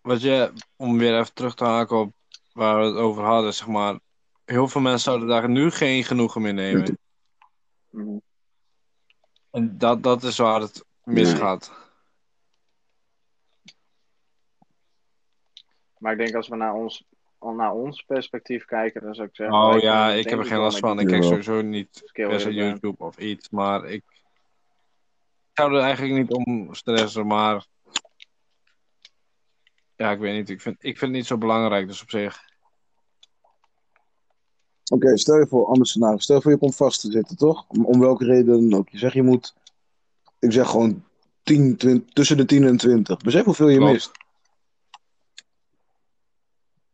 [0.00, 2.12] wat je, om weer even terug te haken op
[2.58, 3.98] waar we het over hadden, zeg maar.
[4.44, 6.98] Heel veel mensen zouden daar nu geen genoegen meer nemen.
[9.50, 11.72] En dat, dat is waar het misgaat.
[15.98, 17.04] Maar ik denk als we naar ons
[17.38, 19.56] al naar ons perspectief kijken, dan zou ik zeggen.
[19.56, 21.00] Oh ja, ik heb er geen last van.
[21.00, 22.52] Ik kijk sowieso niet se inderdaad.
[22.52, 24.04] YouTube of iets, maar ik
[25.52, 27.66] zou er eigenlijk niet om stressen, maar
[29.98, 30.48] ja, ik weet niet.
[30.48, 32.46] Ik vind, ik vind het niet zo belangrijk, dus op zich.
[34.92, 36.18] Oké, stel je voor, anders scenario.
[36.18, 37.64] Stel je voor je komt vast te zitten, toch?
[37.68, 38.88] Om, om welke reden dan ook.
[38.88, 39.54] Je zegt je moet,
[40.38, 41.04] ik zeg gewoon
[41.42, 43.16] 10, 20, tussen de 10 en 20.
[43.16, 43.92] Besef hoeveel je Klopt.
[43.92, 44.10] mist.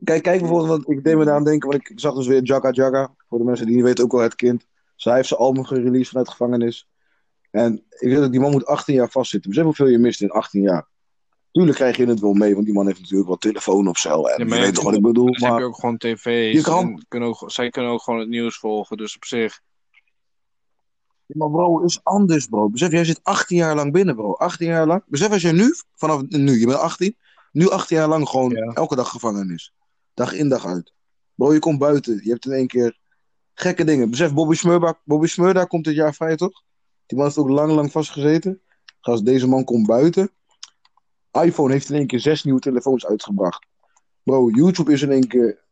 [0.04, 2.70] Kijk, kijk bijvoorbeeld, want ik deed me daaraan denken, want ik zag dus weer Jagga
[2.70, 3.14] Jagga.
[3.28, 4.66] Voor de mensen die niet weten, ook wel het kind.
[4.96, 6.88] Zij heeft zijn album gereleased vanuit gevangenis.
[7.50, 9.50] En ik weet dat die man moet 18 jaar vastzitten.
[9.50, 10.88] Besef hoeveel je mist in 18 jaar.
[11.54, 14.30] Tuurlijk krijg je het wel mee, want die man heeft natuurlijk wel telefoon op cel.
[14.30, 15.26] En Ja, je weet toch wat ik bedoel.
[15.26, 16.52] Dus heb Maar je ook gewoon tv's.
[16.52, 19.60] Je kan- en kunnen ook, zij kunnen ook gewoon het nieuws volgen, dus op zich.
[21.26, 22.68] Ja, Maar bro, is anders, bro.
[22.68, 24.32] Besef, jij zit 18 jaar lang binnen, bro.
[24.32, 25.02] 18 jaar lang.
[25.06, 27.16] Besef als jij nu, vanaf nu, je bent 18,
[27.52, 28.72] nu 18 jaar lang gewoon Ja.
[28.72, 29.72] elke dag gevangenis.
[30.14, 30.92] Dag in, dag uit.
[31.34, 32.20] Bro, je komt buiten.
[32.24, 32.98] Je hebt in één keer
[33.54, 34.10] gekke dingen.
[34.10, 36.62] Besef, Bobby Smurda, Bobby Smurda komt dit jaar vrij, toch?
[37.06, 38.60] Die man heeft ook lang, lang vastgezeten.
[39.00, 40.30] Gast, deze man komt buiten.
[41.42, 43.66] iPhone heeft in één keer zes nieuwe telefoons uitgebracht.
[44.22, 45.62] Bro, YouTube is in één keer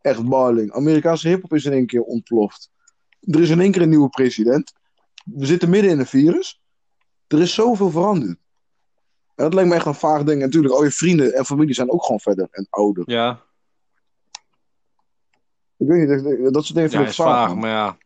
[0.00, 0.72] echt baling.
[0.72, 2.70] Amerikaanse hiphop is in één keer ontploft.
[3.20, 4.72] Er is in één keer een nieuwe president.
[5.24, 6.62] We zitten midden in een virus.
[7.26, 8.38] Er is zoveel veranderd.
[9.34, 10.38] En dat lijkt me echt een vaag ding.
[10.40, 13.02] En natuurlijk, al je vrienden en familie zijn ook gewoon verder en ouder.
[13.06, 13.42] Ja,
[15.76, 17.96] Ik weet niet, dat- soort dingen ja vind ik is vaag, maar ja.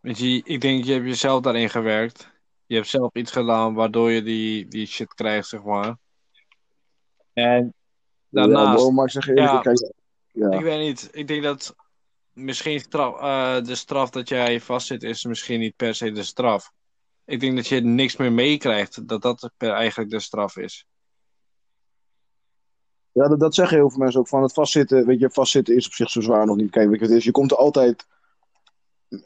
[0.00, 2.30] Weet je, ik denk, je hebt jezelf daarin gewerkt.
[2.68, 5.96] Je hebt zelf iets gedaan waardoor je die, die shit krijgt, zeg maar.
[7.32, 7.74] En
[8.28, 9.62] daarnaast, maar ik zeg Ja.
[10.32, 10.50] ja.
[10.50, 11.74] ik weet niet, ik denk dat
[12.32, 16.72] misschien straf, eh, de straf dat jij vastzit is misschien niet per se de straf.
[17.24, 20.86] Ik denk dat je niks meer meekrijgt, dat dat eigenlijk de straf is.
[23.12, 24.28] Ja, dat, dat zeggen heel veel mensen ook.
[24.28, 26.70] Van het vastzitten, weet je, vastzitten is op zich zo zwaar nog niet.
[26.70, 27.24] Kijk, weet je het is?
[27.24, 28.06] Je komt er altijd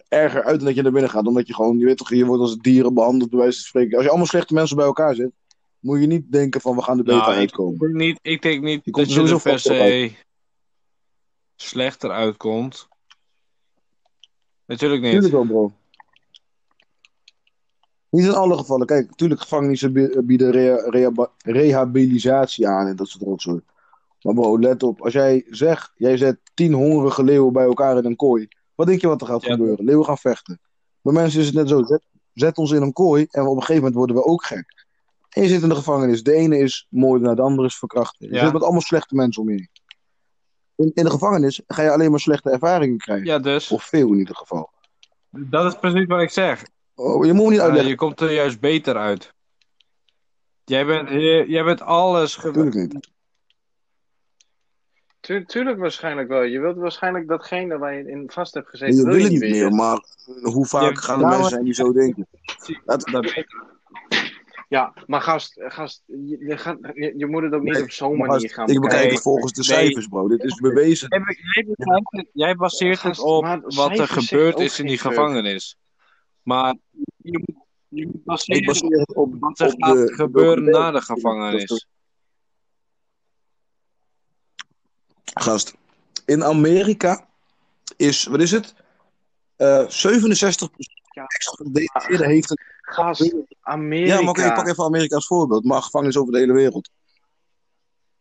[0.08, 1.26] erger uit dan dat je naar binnen gaat.
[1.26, 3.94] Omdat je gewoon, je weet toch, je wordt als dieren behandeld, bij wijze van spreken.
[3.94, 5.30] Als je allemaal slechte mensen bij elkaar zit,
[5.78, 7.74] moet je niet denken van we gaan er beter Nou, uitkomen.
[7.74, 10.12] ik denk niet, ik denk niet Je dat je er per se
[11.56, 12.88] slechter uitkomt.
[14.66, 15.10] Natuurlijk niet.
[15.10, 15.72] Tuurlijk wel, bro.
[18.10, 18.86] Niet in alle gevallen.
[18.86, 23.60] Kijk, natuurlijk, gevangenissen bi- bieden rea- rea- rehabilitatie aan en dat soort rotzooi.
[24.22, 25.00] Maar bro, let op.
[25.02, 28.48] Als jij zegt, jij zet tien hongerige leeuwen bij elkaar in een kooi.
[28.74, 29.52] Wat denk je wat er gaat Ja.
[29.52, 29.84] gebeuren?
[29.84, 30.60] Leeuwen gaan vechten.
[31.00, 31.82] Bij mensen is het net zo.
[31.82, 32.02] Zet,
[32.32, 34.86] zet ons in een kooi en op een gegeven moment worden we ook gek.
[35.28, 36.22] En je zit in de gevangenis.
[36.22, 38.28] De ene is moordenaar, de andere is verkrachter.
[38.28, 38.44] Je Ja.
[38.44, 39.70] zit met allemaal slechte mensen om je heen.
[40.74, 43.26] In, in de gevangenis ga je alleen maar slechte ervaringen krijgen.
[43.26, 43.70] Ja, dus.
[43.70, 44.70] Of veel in ieder geval.
[45.30, 46.64] Dat is precies wat ik zeg.
[46.94, 47.90] Oh, je moet me niet Eh, uitleggen.
[47.90, 49.34] je komt er juist beter uit.
[50.64, 53.10] Jij bent, je- jij bent alles ge- Tuurlijk niet.
[55.22, 56.42] Tu- tuurlijk waarschijnlijk wel.
[56.42, 59.30] Je wilt waarschijnlijk datgene waar je in vast hebt En gezeten, je wil je het
[59.32, 59.50] niet weer.
[59.50, 60.00] meer, maar
[60.42, 62.28] hoe vaak gaan er mensen zijn die zo denken?
[62.84, 63.44] Dat, dat-
[64.68, 67.90] Ja, maar gast, gast je, je, gaat, je, je moet het ook niet Nee, op
[67.90, 70.28] zo'n manier gast, gaan ik bekijk het volgens de cijfers, bro.
[70.28, 71.08] Dit is bewezen.
[72.32, 75.76] Jij, baseert het op wat er gebeurd is in die gevangenis.
[76.42, 76.74] Maar
[77.16, 81.00] je moet, je moet Ik baseren baseer het op, wat er gaat gebeuren na de
[81.02, 81.86] gevangenis.
[85.34, 85.74] Gast,
[86.24, 87.26] in Amerika
[87.96, 88.74] is, wat is het?
[89.56, 89.88] Eh 67%
[91.14, 91.24] Ja.
[91.26, 92.58] ex-gedetineerden heeft een...
[92.80, 94.14] Gast, Amerika.
[94.14, 95.64] Ja, maar oké, ik pak even Amerika als voorbeeld.
[95.64, 96.90] Maar gevangenis over de hele wereld.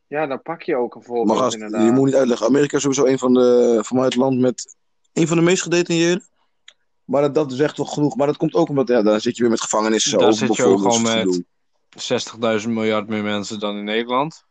[0.08, 1.86] Ja, dan pak je ook een Maar voorbeeld gast, inderdaad.
[1.86, 2.48] je moet niet uitleggen.
[2.48, 4.76] Amerika is sowieso een van de, van mij het land met
[5.14, 6.26] een van de meest gedetineerden.
[7.06, 8.16] Maar dat, dat is echt wel genoeg.
[8.16, 10.64] Maar dat komt ook omdat, ja, daar zit je weer met gevangenissen Daar zit je
[10.64, 11.46] ook gewoon gedoe.
[12.62, 14.46] 60.000 miljard meer mensen dan in Nederland.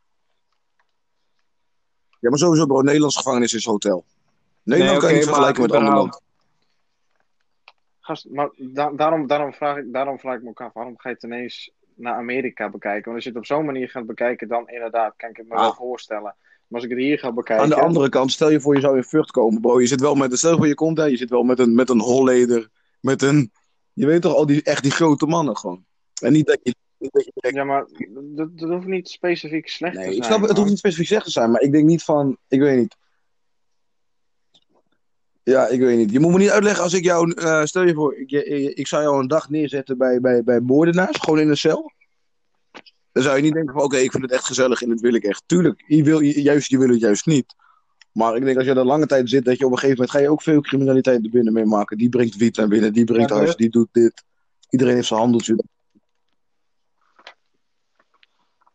[2.20, 2.80] Ja, maar sowieso, bro.
[2.80, 4.04] Nederlandse gevangenis is hotel.
[4.62, 6.20] Nederland Nee, kan je niet vergelijken met andere landen.
[8.00, 11.08] Gast, maar da- daarom, daarom, vraag ik, daarom vraag ik me ook af, waarom ga
[11.08, 13.02] je het ineens naar Amerika bekijken?
[13.04, 15.54] Want als je het op zo'n manier gaat bekijken, dan inderdaad kan ik het me
[15.54, 15.60] Ah.
[15.60, 16.22] wel voorstellen.
[16.22, 17.64] Maar als ik het hier ga bekijken...
[17.64, 19.80] Aan de andere kant, stel je voor je zou in Vught komen, bro.
[19.80, 21.74] Je zit wel met, stel je voor je komt daar, je zit wel met een,
[21.74, 22.68] met een Holleder,
[23.00, 23.52] met een,
[23.92, 25.84] je weet toch, al die, echt die grote mannen gewoon.
[26.22, 26.74] En niet dat je,
[27.08, 30.18] dat Ja, maar dat, dat hoeft niet specifiek slecht te nee, zijn.
[30.18, 32.60] ik snap het, hoeft niet specifiek gezegd te zijn, maar ik denk niet van, ik
[32.60, 32.96] weet niet.
[35.42, 36.10] Ja, ik weet niet.
[36.10, 38.86] Je moet me niet uitleggen als ik jou, eh, stel je voor, ik, ik, ik
[38.86, 41.92] zou jou een dag neerzetten bij, bij, bij moordenaars, gewoon in een cel.
[43.12, 45.14] Dan zou je niet denken van, oké, ik vind het echt gezellig en dit wil
[45.14, 45.42] ik echt.
[45.46, 47.54] Tuurlijk, je wil, je, juist, je wil het juist niet.
[48.12, 50.16] Maar ik denk als je er lange tijd zit, dat je op een gegeven moment
[50.16, 51.98] ga je ook veel criminaliteit er binnen meemaken.
[51.98, 54.24] Die brengt wiet naar binnen, die brengt Ja, huis, die doet dit.
[54.70, 55.64] Iedereen heeft zijn handeltje.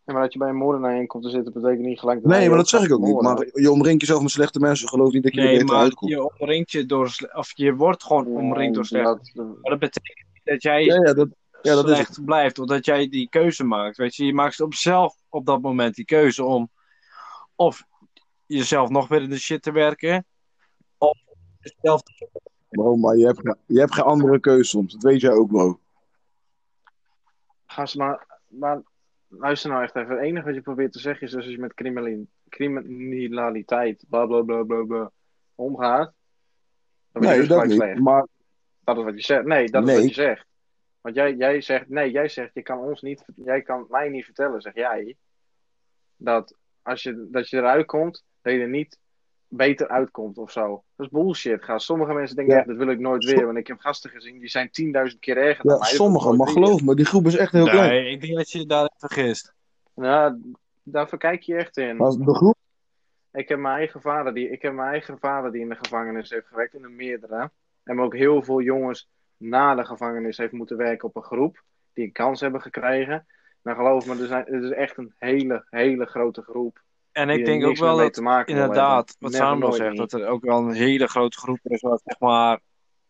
[0.05, 2.31] Ja, maar dat je bij een moordenaar in komt te zitten, betekent niet gelijk dat
[2.31, 3.21] Nee, maar dat zeg ik ook niet.
[3.21, 4.87] Maar je omringt jezelf met slechte mensen.
[4.89, 6.11] Geloof niet dat je er Nee, beter maar uitkomt.
[6.11, 7.15] je omringt je door...
[7.33, 9.05] Of je wordt gewoon omringd door slecht.
[9.05, 11.27] Dat- Maar dat betekent niet dat jij Ja, ja, dat,
[11.61, 12.59] ja, dat is slecht blijft.
[12.59, 13.97] Of dat jij die keuze maakt.
[13.97, 16.69] Weet je, je maakt op zelf op dat moment die keuze om...
[17.55, 17.83] Of
[18.45, 20.25] jezelf nog weer in de shit te werken.
[20.97, 21.17] Of
[21.59, 22.01] jezelf
[22.69, 24.93] Bro, maar je hebt, je hebt geen andere keuze soms.
[24.93, 25.79] Dat weet jij ook, bro.
[27.65, 28.81] Gast, maar, maar
[29.39, 30.15] luister nou echt even.
[30.15, 34.25] Het enige wat je probeert te zeggen is dus als je met criminali- criminaliteit, bla
[34.25, 35.11] bla bla bla bla,
[35.55, 36.13] omgaat.
[37.11, 37.73] Dan ben je Nee, dus dat niet.
[37.75, 37.99] slecht.
[37.99, 38.27] Maar
[38.83, 39.45] Dat is wat je zegt.
[39.45, 40.45] Nee, dat is wat je zegt.
[41.01, 44.25] Want jij, jij zegt, nee, jij zegt, je kan ons niet, jij kan mij niet
[44.25, 45.15] vertellen, zeg jij,
[46.17, 48.99] dat als je, dat je eruit komt, dat je er niet
[49.55, 50.83] beter uitkomt of zo.
[50.95, 51.85] Dat is bullshit, gast.
[51.85, 52.63] Sommige mensen denken Ja.
[52.63, 54.69] dat wil ik nooit weer, want ik heb gasten gezien, die zijn
[55.11, 56.07] 10.000 keer erger dan ja, mij.
[56.07, 56.47] nooit Maar weer.
[56.47, 57.89] geloof me, die groep is echt heel klein.
[57.89, 59.53] Nee, ik denk dat je je daar vergist.
[59.95, 60.37] Ja,
[60.83, 61.95] daar verkijk je echt in.
[61.97, 62.55] Maar de groep,
[63.31, 66.29] Ik heb mijn eigen vader die, ik heb mijn eigen vader die in de gevangenis
[66.29, 67.51] heeft gewerkt, in de meerdere.
[67.83, 72.05] En ook heel veel jongens na de gevangenis heeft moeten werken op een groep die
[72.05, 73.25] een kans hebben gekregen.
[73.63, 76.81] Nou geloof me, er, zijn, er is echt een hele, hele grote groep.
[77.15, 79.97] En ik denk ook wel dat te maken wil inderdaad, wat Samuel zegt, niet.
[79.97, 82.59] dat er ook wel een hele grote groep is wat zeg maar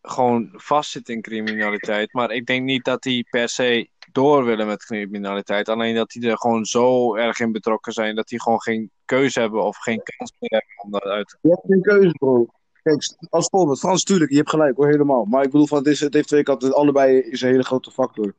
[0.02, 2.12] gewoon vastzit in criminaliteit.
[2.12, 5.68] Maar ik denk niet dat die per se door willen met criminaliteit.
[5.68, 9.40] Alleen dat die er gewoon zo erg in betrokken zijn dat die gewoon geen keuze
[9.40, 12.46] hebben of geen kans meer hebben om daaruit te je hebt geen keuze, bro.
[12.82, 15.24] Kijk, als voorbeeld, Frans, tuurlijk, je hebt gelijk hoor, helemaal.
[15.24, 16.74] Maar ik bedoel, van, het, is, het heeft twee kanten.
[16.74, 18.34] Allebei is een hele grote factor.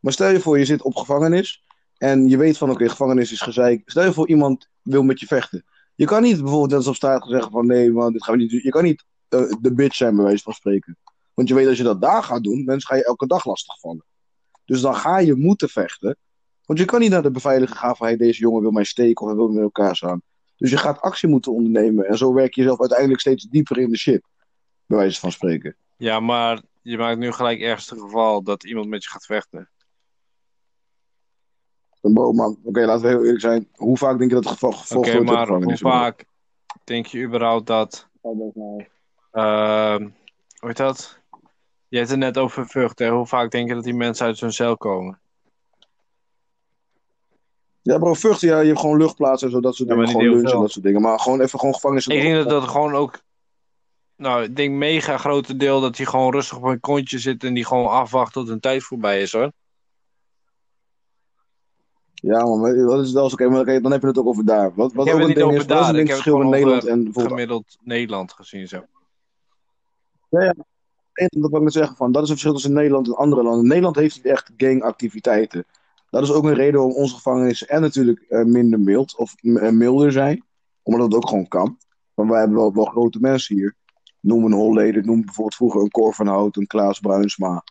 [0.00, 1.64] Maar stel je voor, je zit op gevangenis.
[1.98, 3.82] En je weet van, oké, gevangenis is gezeik.
[3.86, 5.64] Stel je voor, iemand wil met je vechten.
[5.94, 8.40] Je kan niet bijvoorbeeld net als op straat zeggen van, nee man, dit gaan we
[8.40, 8.60] niet doen.
[8.62, 10.96] Je kan niet eh, de bitch zijn, bij wijze van spreken.
[11.34, 14.04] Want je weet, als je dat daar gaat doen, mensen ga je elke dag lastigvallen.
[14.64, 16.16] Dus dan ga je moeten vechten.
[16.64, 19.22] Want je kan niet naar de beveiliger gaan van, hey, deze jongen wil mij steken
[19.22, 20.22] of hij wil met elkaar staan.
[20.56, 22.06] Dus je gaat actie moeten ondernemen.
[22.06, 24.22] En zo werk je jezelf uiteindelijk steeds dieper in de shit.
[24.86, 25.76] Bij wijze van spreken.
[25.96, 29.70] Ja, maar je maakt nu gelijk ergste geval dat iemand met je gaat vechten.
[32.00, 33.68] Dan bro, man, oké, laten we heel eerlijk zijn.
[33.74, 36.24] Hoe vaak denk je dat het geval in de maar hoe vaak
[36.84, 38.08] denk je überhaupt dat...
[39.32, 40.08] ehm
[40.60, 41.18] hoe heet dat?
[41.88, 43.10] Je hebt het net over vucht, hè?
[43.10, 45.20] Hoe vaak denk je dat die mensen uit zo'n cel komen?
[47.82, 50.10] Ja, bro, vluchten, ja, je hebt gewoon luchtplaatsen en zo, dat soort Ja, dingen.
[50.10, 51.00] Gewoon lunch en dat soort dingen.
[51.00, 52.06] Maar gewoon even gewoon gevangenis.
[52.06, 53.20] Ik denk dat dat gewoon ook...
[54.16, 57.54] Nou, ik denk mega grote deel dat hij gewoon rustig op een kontje zit en
[57.54, 59.52] die gewoon afwacht tot een tijd voorbij is, hoor.
[62.20, 64.44] Ja, man, maar dat is, dat is oké, maar dan heb je het ook over
[64.44, 64.72] daar.
[64.74, 67.34] Wat, wat ook een ding is, wat is daar, een verschil in Nederland en bijvoorbeeld
[67.34, 68.84] gemiddeld Nederland gezien zo.
[70.28, 73.66] dat wil ik zeggen van, dat is het verschil tussen Nederland en andere landen.
[73.66, 75.64] Nederland heeft niet echt gangactiviteiten.
[76.10, 79.70] Dat is ook een reden waarom onze gevangenissen en natuurlijk eh, minder mild of eh,
[79.70, 80.44] milder zijn.
[80.82, 81.78] Omdat het ook gewoon kan.
[82.14, 83.74] Want wij hebben wel, wel grote mensen hier.
[84.20, 87.64] Noem een Holleder, noem bijvoorbeeld vroeger een Cor van Hout, een Klaas Bruinsma.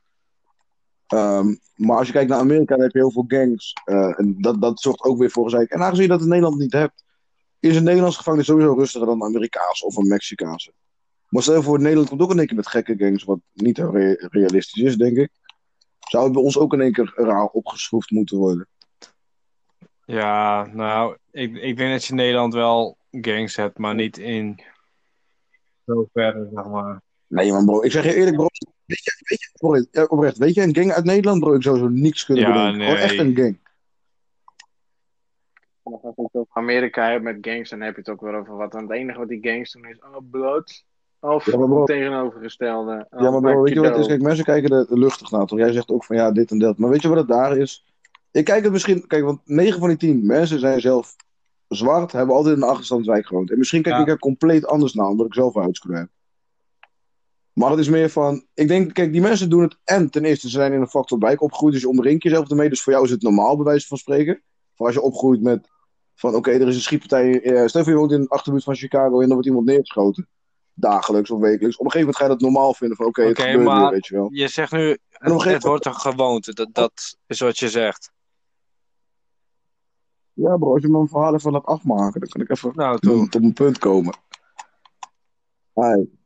[1.09, 3.73] Ehm, maar als je kijkt naar Amerika, dan heb je heel veel gangs.
[3.85, 5.69] Eh, en dat, dat zorgt ook weer voor gezeik.
[5.69, 7.03] En aangezien je dat in Nederland niet hebt,
[7.59, 10.73] is een Nederlandse gevangenis sowieso rustiger dan een Amerikaanse of een Mexicaanse.
[11.27, 13.77] Maar stel je voor, Nederland komt ook in één keer met gekke gangs, wat niet
[13.77, 15.29] re- realistisch is, denk ik.
[15.99, 18.67] Zou het bij ons ook in één keer raar opgeschroefd moeten worden?
[20.05, 24.59] Ja, nou, ik, ik denk dat je in Nederland wel gangs hebt, maar niet in
[25.85, 27.01] zoverre, zeg maar.
[27.27, 27.81] Nee, man, bro.
[27.81, 28.47] Ik zeg je eerlijk, bro.
[28.89, 31.53] Weet je, weet je, ja, oprecht, weet je een gang uit Nederland, bro?
[31.53, 32.81] Ik zou zo niks kunnen Ja, bedenken.
[32.81, 33.03] Gewoon nee.
[33.03, 33.59] echt een gang.
[35.83, 38.55] Als je het over Amerika hebt met gangs, dan heb je het ook weer over
[38.55, 38.73] wat.
[38.75, 40.83] En het enige wat die gangs doen is, oh, blood.
[41.19, 43.07] Of Ja, maar bro- het tegenovergestelde.
[43.09, 44.07] Oh, Ja, maar bro, maak weet je wat het is?
[44.07, 45.57] Kijk, mensen kijken er luchtig naar, toch?
[45.59, 46.77] Jij zegt ook van ja, dit en dat.
[46.77, 47.85] Maar weet je wat het daar is?
[48.31, 49.07] Ik kijk het misschien...
[49.07, 51.15] Kijk, want 9 van die 10 mensen zijn zelf
[51.67, 53.51] zwart, hebben altijd in een achterstandswijk gewoond.
[53.51, 54.01] En misschien kijk Ja.
[54.01, 56.09] ik er compleet anders naar, omdat ik zelf een huidskleur heb.
[57.59, 58.45] Maar het is meer van...
[58.53, 59.77] Ik denk, kijk, die mensen doen het...
[59.83, 62.69] En ten eerste, ze zijn in een factorwijk opgegroeid, dus je omringt jezelf ermee.
[62.69, 64.41] Dus voor jou is het normaal, bij wijze van spreken.
[64.75, 65.69] Voor als je opgroeit met...
[66.15, 67.41] Van oké, er is een schietpartij.
[67.41, 70.27] eh, stel voor je woont in een achterbuurt van Chicago en dan wordt iemand neergeschoten.
[70.73, 71.77] Dagelijks of wekelijks.
[71.77, 73.91] Op een gegeven moment ga je dat normaal vinden van oké, het gebeurt maar- weer,
[73.91, 74.29] weet je wel.
[74.31, 78.11] Je zegt nu, het, gegeven het wordt een gewoonte, dat, dat is wat je zegt.
[80.33, 83.35] Ja, bro, als je een verhaal even laat afmaken, dan kan ik even Nou, tot
[83.35, 84.13] een punt komen.
[85.73, 86.17] Hi.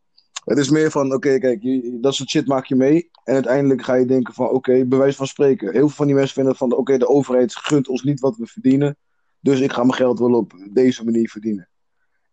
[0.45, 3.09] Het is meer van, oké, kijk, je- dat soort shit maak je mee.
[3.23, 5.71] En uiteindelijk ga je denken van, oké, bewijs van spreken.
[5.71, 8.45] Heel veel van die mensen vinden van, oké, de overheid gunt ons niet wat we
[8.45, 8.97] verdienen.
[9.39, 11.67] Dus ik ga mijn geld wel op deze manier verdienen.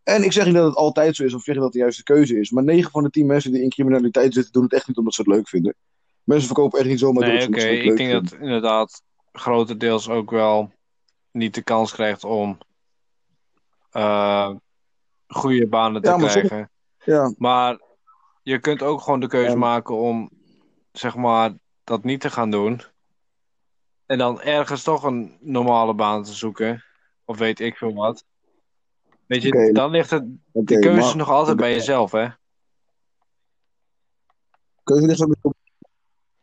[0.03, 1.79] En ik zeg niet dat het altijd zo is, of zeg niet dat het de
[1.79, 2.51] juiste keuze is.
[2.51, 5.15] Maar 9 van de 10 mensen die in criminaliteit zitten, doen het echt niet omdat
[5.15, 5.75] ze het leuk vinden.
[6.25, 8.23] Mensen verkopen echt niet zomaar Nee, drugs oké, ik denk vinden.
[8.25, 9.03] dat inderdaad
[9.33, 10.73] grotendeels ook wel
[11.33, 12.59] niet de kans krijgt om
[13.91, 14.51] eh,
[15.27, 16.71] goede banen te Ja, maar soms- krijgen.
[17.05, 17.81] Ja, Maar
[18.43, 19.57] je kunt ook gewoon de keuze Ja.
[19.57, 20.31] maken om,
[20.93, 21.53] zeg maar,
[21.85, 22.81] dat niet te gaan doen.
[24.07, 26.85] En dan ergens toch een normale baan te zoeken.
[27.25, 28.25] Of weet ik veel wat.
[29.27, 32.29] Weet je, dan ligt het, de keuze maar nog altijd bij jezelf, hè?
[34.83, 35.55] keuze ligt ook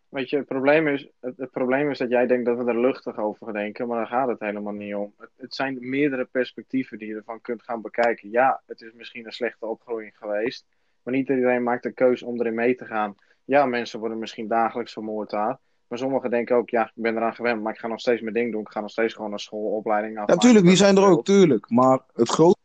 [0.09, 2.79] Weet je, het probleem, is, het, het probleem is dat jij denkt dat we er
[2.79, 5.13] luchtig over denken, maar daar gaat het helemaal niet om.
[5.17, 8.29] Het, het zijn meerdere perspectieven die je ervan kunt gaan bekijken.
[8.29, 10.65] Ja, het is misschien een slechte opgroeiing geweest,
[11.07, 13.15] maar niet iedereen maakt de keuze om erin mee te gaan.
[13.45, 17.35] Ja, mensen worden misschien dagelijks vermoord daar, maar sommigen denken ook, ja, ik ben eraan
[17.35, 18.61] gewend, maar ik ga nog steeds mijn ding doen.
[18.61, 20.41] Ik ga nog steeds gewoon naar school, opleiding Ja, afmaken.
[20.43, 21.69] tuurlijk, die zijn er ook, tuurlijk.
[21.69, 22.57] Maar het grote.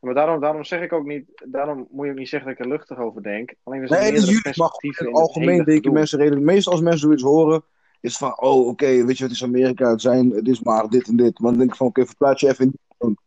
[0.00, 2.64] Maar daarom, daarom zeg ik ook niet, daarom moet je ook niet zeggen dat ik
[2.64, 3.54] er luchtig over denk.
[3.62, 6.44] Alleen er zijn Nee, meerdere perspectieven in het het algemeen denken mensen redelijk.
[6.44, 7.62] Meestal als mensen zoiets horen,
[8.00, 9.90] is het van: oh, oké, weet je wat is Amerika?
[9.90, 11.38] Het, zijn, het is maar dit en dit.
[11.38, 12.64] Maar dan denk ik van: oké, verplaats je even
[12.98, 13.18] in.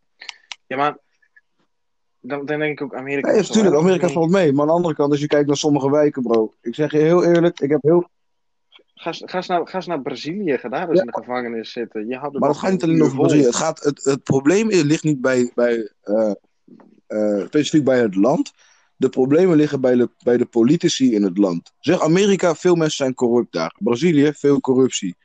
[0.66, 0.98] Ja, maar
[2.22, 3.32] dan, dan denk ik ook Amerika.
[3.32, 4.52] Zo natuurlijk, Amerika valt mee.
[4.52, 6.52] Maar aan de andere kant, als je kijkt naar sommige wijken, bro.
[6.60, 8.08] Ik zeg je heel eerlijk, ik heb heel.
[8.94, 11.72] Ga, eens- ga, eens naar, ga eens naar Brazilië, ga daar eens in de gevangenis
[11.72, 12.06] zitten.
[12.06, 13.16] Je er Maar het gaat niet een alleen over.
[13.16, 13.44] Brazilië.
[13.44, 16.32] Het, gaat, het, het probleem ligt niet bij, bij, eh,
[17.06, 18.52] eh, specifiek bij het land.
[18.96, 21.72] De problemen liggen bij de, bij de politici in het land.
[21.78, 23.76] Zeg Amerika, veel mensen zijn corrupt daar.
[23.78, 25.16] Brazilië, veel corruptie.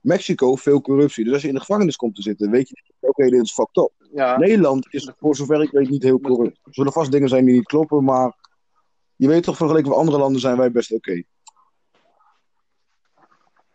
[0.00, 1.24] Mexico, veel corruptie.
[1.24, 3.76] Dus als je in de gevangenis komt te zitten, weet je, oké, dit is fucked
[3.76, 3.92] up.
[4.12, 6.58] Ja, Nederland is, voor zover ik weet, niet heel corrupt.
[6.64, 8.36] Er zullen vast dingen zijn die niet kloppen, maar
[9.16, 11.22] je weet toch, vergeleken met andere landen zijn wij best oké.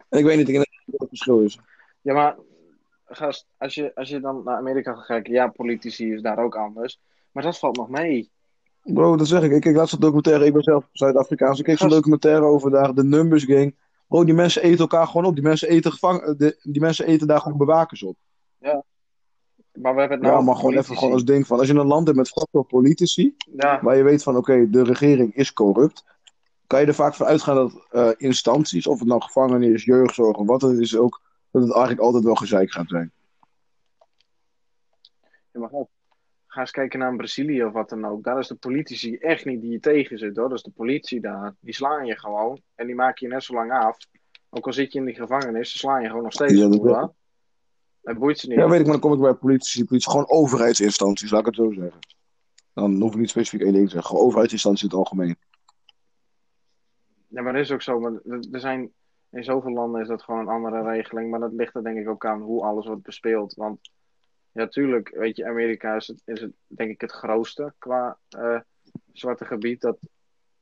[0.09, 1.59] En ik weet niet ik denk dat het verschil is.
[2.01, 2.37] ja, maar
[3.05, 6.55] gast, als je, als je dan naar Amerika gaat kijken, ja, politici is daar ook
[6.55, 6.99] anders.
[7.31, 8.31] Maar dat valt nog mee.
[8.83, 9.51] Bro, dat zeg ik.
[9.51, 10.45] Ik keek laatst een documentaire.
[10.45, 11.59] Ik ben zelf Zuid-Afrikaans.
[11.59, 13.75] Ik keek zo'n documentaire over daar, de Numbers Gang.
[14.07, 15.33] Bro, die mensen eten elkaar gewoon op.
[15.33, 18.17] Die mensen eten, gevang, de, die mensen eten daar gewoon bewakers op.
[19.73, 21.59] Maar we hebben het nou ja, maar gewoon even gewoon als ding van...
[21.59, 23.35] Als je een land hebt met veel politici...
[23.55, 26.05] Ja, waar je weet van, oké, de regering is corrupt...
[26.67, 28.87] kan je er vaak van uitgaan dat eh, instanties...
[28.87, 31.21] of het nou gevangenis, jeugdzorg of wat het is ook...
[31.51, 33.11] dat het eigenlijk altijd wel gezeik gaat zijn.
[35.51, 35.87] ja, maar
[36.51, 38.23] ga eens kijken naar Brazilië of wat dan ook.
[38.23, 40.49] Daar is de politici echt niet die je tegen zit, hoor.
[40.49, 41.55] Dat is de politie daar.
[41.59, 42.61] Die slaan je gewoon.
[42.75, 43.97] En die maken je net zo lang af.
[44.49, 46.53] Ook al zit je in die gevangenis, ze slaan je gewoon nog steeds.
[46.53, 47.13] Ja, dat
[48.01, 48.57] Het boeit ze niet.
[48.57, 50.11] Ja, weet ik, maar dan kom ik bij politici, politie.
[50.11, 51.99] Gewoon overheidsinstanties, laat ik het zo zeggen.
[52.73, 54.09] Dan hoef ik niet specifiek één ding te zeggen.
[54.09, 55.35] Gewoon overheidsinstanties in het algemeen.
[57.27, 57.99] Ja, maar dat is ook zo.
[57.99, 58.91] Maar er er zijn,
[59.29, 61.29] in zoveel landen is dat gewoon een andere regeling.
[61.29, 63.53] Maar dat ligt er denk ik ook aan hoe alles wordt bespeeld.
[63.53, 63.79] Want
[64.51, 68.59] ja, tuurlijk, weet je, Amerika is, het, is het, denk ik het grootste qua eh,
[69.11, 69.97] zwarte gebied dat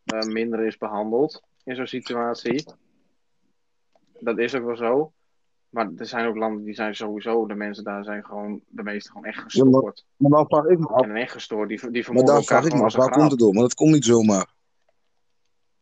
[0.04, 2.74] eh, minder is behandeld in zo'n situatie.
[4.20, 5.14] Dat is ook wel zo.
[5.70, 9.10] Maar er zijn ook landen die zijn sowieso, de mensen daar zijn gewoon, de meeste
[9.12, 10.06] gewoon echt Ja, maar- gestoord.
[10.18, 12.72] Maar vraag ik me af, En echt gestoord, die, die maar vermoorden daar elkaar vraag
[12.74, 13.54] ik me af, waar komt het door?
[13.54, 14.54] Maar dat komt niet zomaar.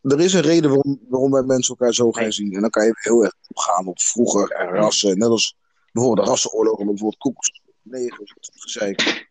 [0.02, 2.32] Er is een reden waarom, waarom wij mensen elkaar zo gaan Nee.
[2.32, 2.54] zien.
[2.54, 5.18] En dan kan je heel erg opgaan op vroeger en rassen.
[5.18, 5.56] Net als
[5.92, 9.28] bijvoorbeeld de rassenoorlogen bijvoorbeeld koekers, negers, gezeik.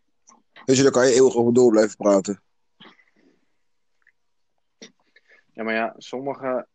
[0.65, 2.41] Je, daar kan je eeuwig over door blijven praten.
[5.51, 6.67] Ja, maar ja, sommige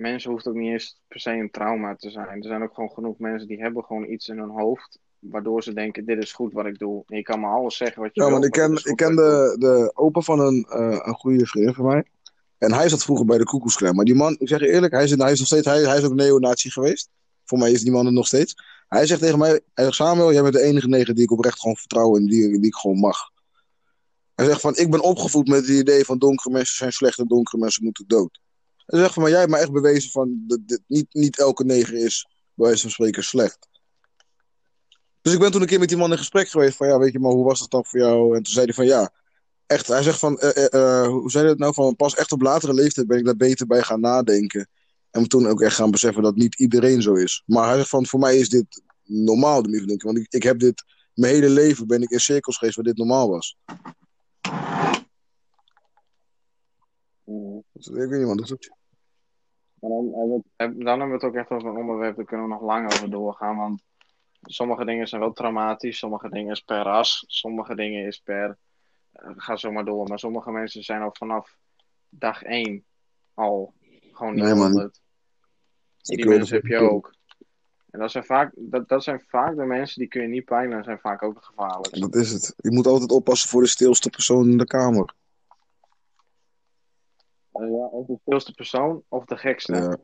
[0.00, 2.36] mensen hoeft ook niet eens per se een trauma te zijn.
[2.36, 4.98] Er zijn ook gewoon genoeg mensen die hebben gewoon iets in hun hoofd.
[5.18, 7.02] Waardoor ze denken, dit is goed wat ik doe.
[7.06, 8.34] En je kan me alles zeggen wat je Ja, wil.
[8.34, 11.86] want ik ken, ik ken de, de opa van een, eh, een goede vriend van
[11.86, 12.04] mij.
[12.58, 13.94] En hij zat vroeger bij de Koekoesklan.
[13.94, 15.98] Maar die man, ik zeg je eerlijk, hij is, hij is nog steeds, hij, hij
[15.98, 17.08] is ook neonazi geweest.
[17.44, 18.54] Voor mij is die man er nog steeds.
[18.88, 21.60] Hij zegt tegen mij, hij zegt Samuel, jij bent de enige neger die ik oprecht
[21.60, 23.18] gewoon vertrouw en die, die ik gewoon mag.
[24.34, 27.26] Hij zegt van, ik ben opgevoed met het idee van donkere mensen zijn slecht en
[27.26, 28.40] donkere mensen moeten dood.
[28.90, 31.64] Hij zegt van, maar jij hebt me echt bewezen van, dat, dit- niet, niet elke
[31.64, 33.68] neger is, bij wijze van spreken, slecht.
[35.22, 37.12] Dus ik ben toen een keer met die man in gesprek geweest van, ja, weet
[37.12, 38.36] je, maar hoe was dat dan voor jou?
[38.36, 39.12] En toen zei hij van, ja,
[39.66, 42.42] echt, hij zegt van, eh, eh, eh, hoe zei het nou, van pas echt op
[42.42, 44.68] latere leeftijd ben ik daar beter bij gaan nadenken.
[45.10, 47.42] En toen ook echt gaan beseffen dat niet iedereen zo is.
[47.46, 50.06] Maar hij zegt van, voor mij is dit normaal, de manier van denken.
[50.06, 50.84] Want ik, ik heb dit,
[51.14, 53.56] mijn hele leven ben ik in cirkels geweest waar dit normaal was.
[57.24, 57.64] Mm.
[57.72, 58.36] Dus, ik weet niet, man.
[58.36, 58.70] Dat is
[59.80, 62.24] Maar dan, hebben we het- dan hebben we het ook echt over een onderwerp, daar
[62.24, 63.56] kunnen we nog lang over doorgaan.
[63.56, 63.82] Want
[64.42, 68.58] sommige dingen zijn wel traumatisch, sommige dingen is per ras, sommige dingen is per.
[69.12, 70.08] eh, ga zo maar door.
[70.08, 71.56] Maar sommige mensen zijn al vanaf
[72.08, 72.84] dag één
[73.34, 73.74] al
[74.12, 74.66] gewoon niet Nee, man.
[74.70, 75.00] 100.
[76.02, 77.14] Ik Die mensen heb je ook.
[77.90, 80.78] En dat zijn, vaak, dat, dat zijn vaak de mensen die kun je niet pijnen
[80.78, 82.00] en zijn vaak ook gevaarlijk.
[82.00, 82.54] Dat is het.
[82.56, 85.14] Je moet altijd oppassen voor de stilste persoon in de kamer.
[87.66, 89.74] Ja, of de stilste persoon of de gekste.
[89.74, 89.96] Ja.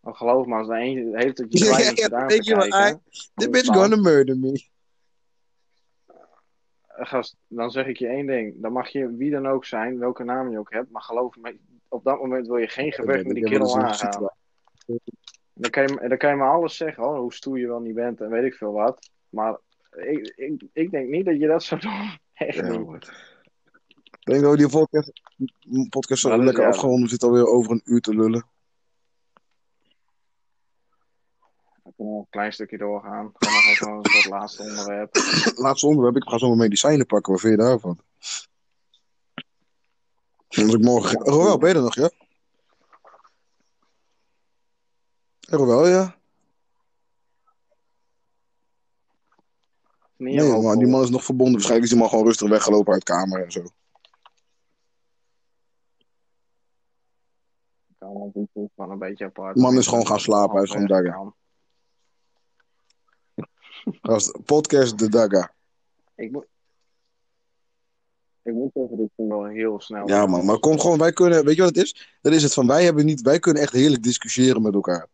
[0.00, 3.02] Dan geloof me, als de een heeft het je Ja, klein ja, te je kijken,
[3.34, 4.68] The bitch dan- gonna murder me.
[7.02, 8.54] gast, dan zeg ik je één ding.
[8.56, 10.90] Dan mag je wie dan ook zijn, welke naam je ook hebt.
[10.90, 14.30] Maar geloof me, op dat moment wil je geen gevecht met die wel kerel aangaan.
[15.52, 17.94] Dan kan, je, dan kan je me alles zeggen, oh, hoe stoer je wel niet
[17.94, 19.10] bent en weet ik veel wat.
[19.28, 19.58] Maar
[19.90, 22.18] ik, ik, ik denk niet dat je dat zou doen.
[22.48, 23.12] Echt Ja, niet.
[24.20, 25.12] Ik denk dat we die podcast,
[25.88, 26.68] podcast zo lekker ja.
[26.68, 27.02] afgeronden.
[27.02, 28.46] We zitten alweer over een uur te lullen.
[31.82, 33.32] Dan kunnen nog een klein stukje doorgaan.
[33.38, 35.16] Gewoon nog soort laatste onderwerp.
[35.64, 36.16] Laatste onderwerp.
[36.16, 37.32] Ik ga zomaar medicijnen pakken.
[37.32, 38.00] Wat vind je daarvan?
[40.48, 41.26] Als ik morgen...
[41.26, 42.10] Oh, wel, ben je er nog, ja?
[45.40, 46.18] Er wel, ja?
[50.16, 51.54] Nee, maar die man is nog verbonden.
[51.54, 53.62] Waarschijnlijk is die man gewoon rustig weggelopen uit de kamer en zo.
[58.74, 59.56] Maar een beetje apart.
[59.56, 61.34] Man is gewoon gaan slapen, hij is gewoon.
[64.00, 65.52] Als podcast de Daga.
[66.14, 66.46] Ik moet...
[68.42, 70.08] Ik moet zeggen, dit ging wel heel snel.
[70.08, 70.44] Ja, man.
[70.44, 71.44] Maar kom gewoon, wij kunnen...
[71.44, 72.18] Weet je wat het is?
[72.20, 73.20] Dat is het van, wij hebben niet...
[73.20, 75.08] Wij kunnen echt heerlijk discussiëren met elkaar.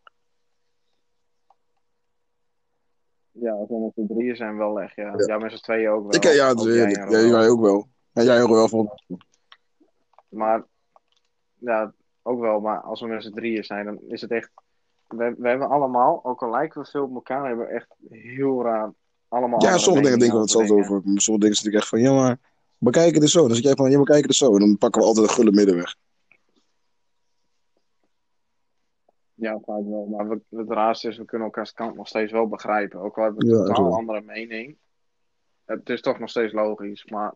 [3.31, 5.13] Ja, als we met z'n drieën zijn wel echt, ja.
[5.17, 5.25] Ja.
[5.25, 6.15] Ja, met z'n tweeën ook wel.
[6.15, 7.11] Ik, ja, dat is jij eerlijk.
[7.11, 7.87] en Ja, jij ook wel.
[8.13, 8.67] En jij ook wel.
[8.67, 8.99] Van...
[10.29, 10.65] Maar,
[11.55, 11.93] ja,
[12.27, 12.59] ook wel.
[12.59, 14.49] Maar als we met z'n drieën zijn, dan is het echt...
[15.07, 18.63] We, we hebben allemaal, ook al lijken we veel op elkaar, hebben we echt heel
[18.63, 18.93] raar
[19.27, 21.01] allemaal Ja, sommige dingen denken we hetzelfde over.
[21.03, 22.37] Sommige dingen zit ik echt van, ja, maar
[22.77, 23.47] bekijk het eens zo.
[23.47, 24.53] Dan zit jij van, ja, bekijk het eens zo.
[24.53, 25.95] En dan pakken we altijd een gulle middenweg.
[29.33, 30.05] Ja, vaak wel.
[30.05, 32.99] Maar we, het raarste is, we kunnen elkaars kant nog steeds wel begrijpen.
[32.99, 34.77] Ook al hebben we Ja, een totaal andere mening.
[35.65, 37.33] Het is toch nog steeds logisch, maar...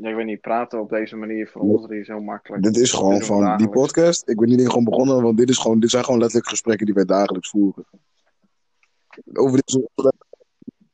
[0.00, 2.62] Ja, ik weet niet, praten op deze manier voor ons is heel makkelijk.
[2.62, 4.28] Dit is gewoon van die podcast.
[4.28, 6.94] Ik ben niet gewoon begonnen, want dit, is gewoon, dit zijn gewoon letterlijk gesprekken die
[6.94, 7.84] wij dagelijks voeren.
[9.32, 10.14] Over dit soort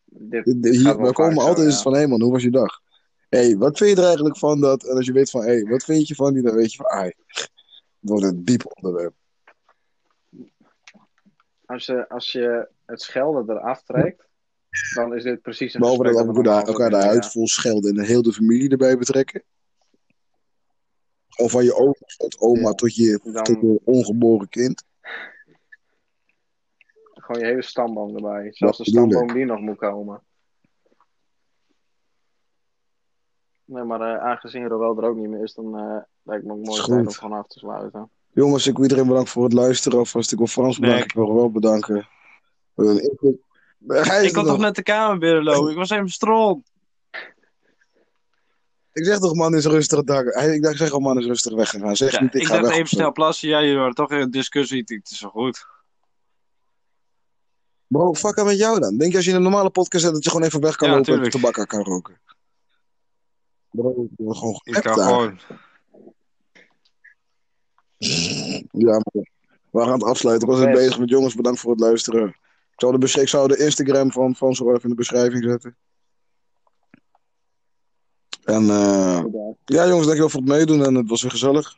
[0.05, 1.73] Dit, Dit- dit Hier, we komen zo, altijd ja.
[1.73, 2.81] eens van, hé man, hoe was je dag?
[3.29, 4.89] Hé, hey, wat vind je er eigenlijk van dat?
[4.89, 6.43] En als je weet van, hé, hey, wat vind je van die?
[6.43, 7.51] Dan weet je van, ai, het
[8.01, 9.15] wordt een diep onderwerp.
[11.65, 14.29] Als je, als je het schelden eraf trekt,
[14.95, 18.05] dan is dit precies een Behalve dat we elkaar, elkaar de huid vol schelden en
[18.05, 19.43] heel de familie erbij betrekken.
[21.37, 22.73] Of van je oma tot oma Ja.
[22.75, 24.85] tot, je, Dan- tot je ongeboren kind.
[27.15, 28.49] Gewoon je hele stamboom erbij.
[28.53, 30.23] Zelfs de stamboom die nog moet komen.
[33.65, 36.65] Nee, maar eh, aangezien Roel er ook niet meer is, dan eh lijkt me ook
[36.65, 37.17] mooi om goed.
[37.17, 38.11] gewoon af te sluiten.
[38.33, 39.99] Jongens, ik wil iedereen bedanken voor het luisteren.
[39.99, 41.25] Alvast ik wil Frans bedanken, Nee.
[41.25, 42.09] ik wil wel bedanken.
[42.77, 43.35] Ik,
[44.23, 45.71] Ik kon toch net de kamer binnenlopen.
[45.71, 46.71] Ik was even stront.
[48.93, 50.03] Ik zeg toch, man, is rustig.
[50.03, 50.25] Dag.
[50.25, 51.97] Hij, ik dacht, zeg al, man, is rustig weggegaan.
[51.97, 52.75] Zeg Ja, niet, ik, ik ga dacht weg.
[52.77, 53.49] even snel plassen.
[53.49, 54.83] Ja, jullie waren toch in een discussie.
[54.87, 55.67] Het is zo goed.
[57.87, 58.97] Bro, fuck aan met jou dan.
[58.99, 60.89] Denk je als je in een normale podcast zit dat je gewoon even weg kan
[60.91, 62.21] Ja, lopen en tabak kan roken?
[63.71, 65.07] Bro, ik wil gewoon Ik kan daar.
[65.09, 65.39] gewoon.
[68.73, 69.27] Ja, man.
[69.71, 70.49] we gaan het afsluiten.
[70.49, 72.37] Ik was net bezig met jongens, bedankt voor het luisteren.
[72.83, 75.77] Ik zou de, ik zou de Instagram van, van zo even in de beschrijving zetten.
[78.45, 79.25] En eh,
[79.65, 81.77] ja, jongens, dankjewel voor het meedoen en het was weer gezellig.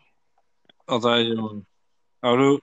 [0.84, 1.66] Altijd, jongen.
[2.18, 2.60] Houdoe.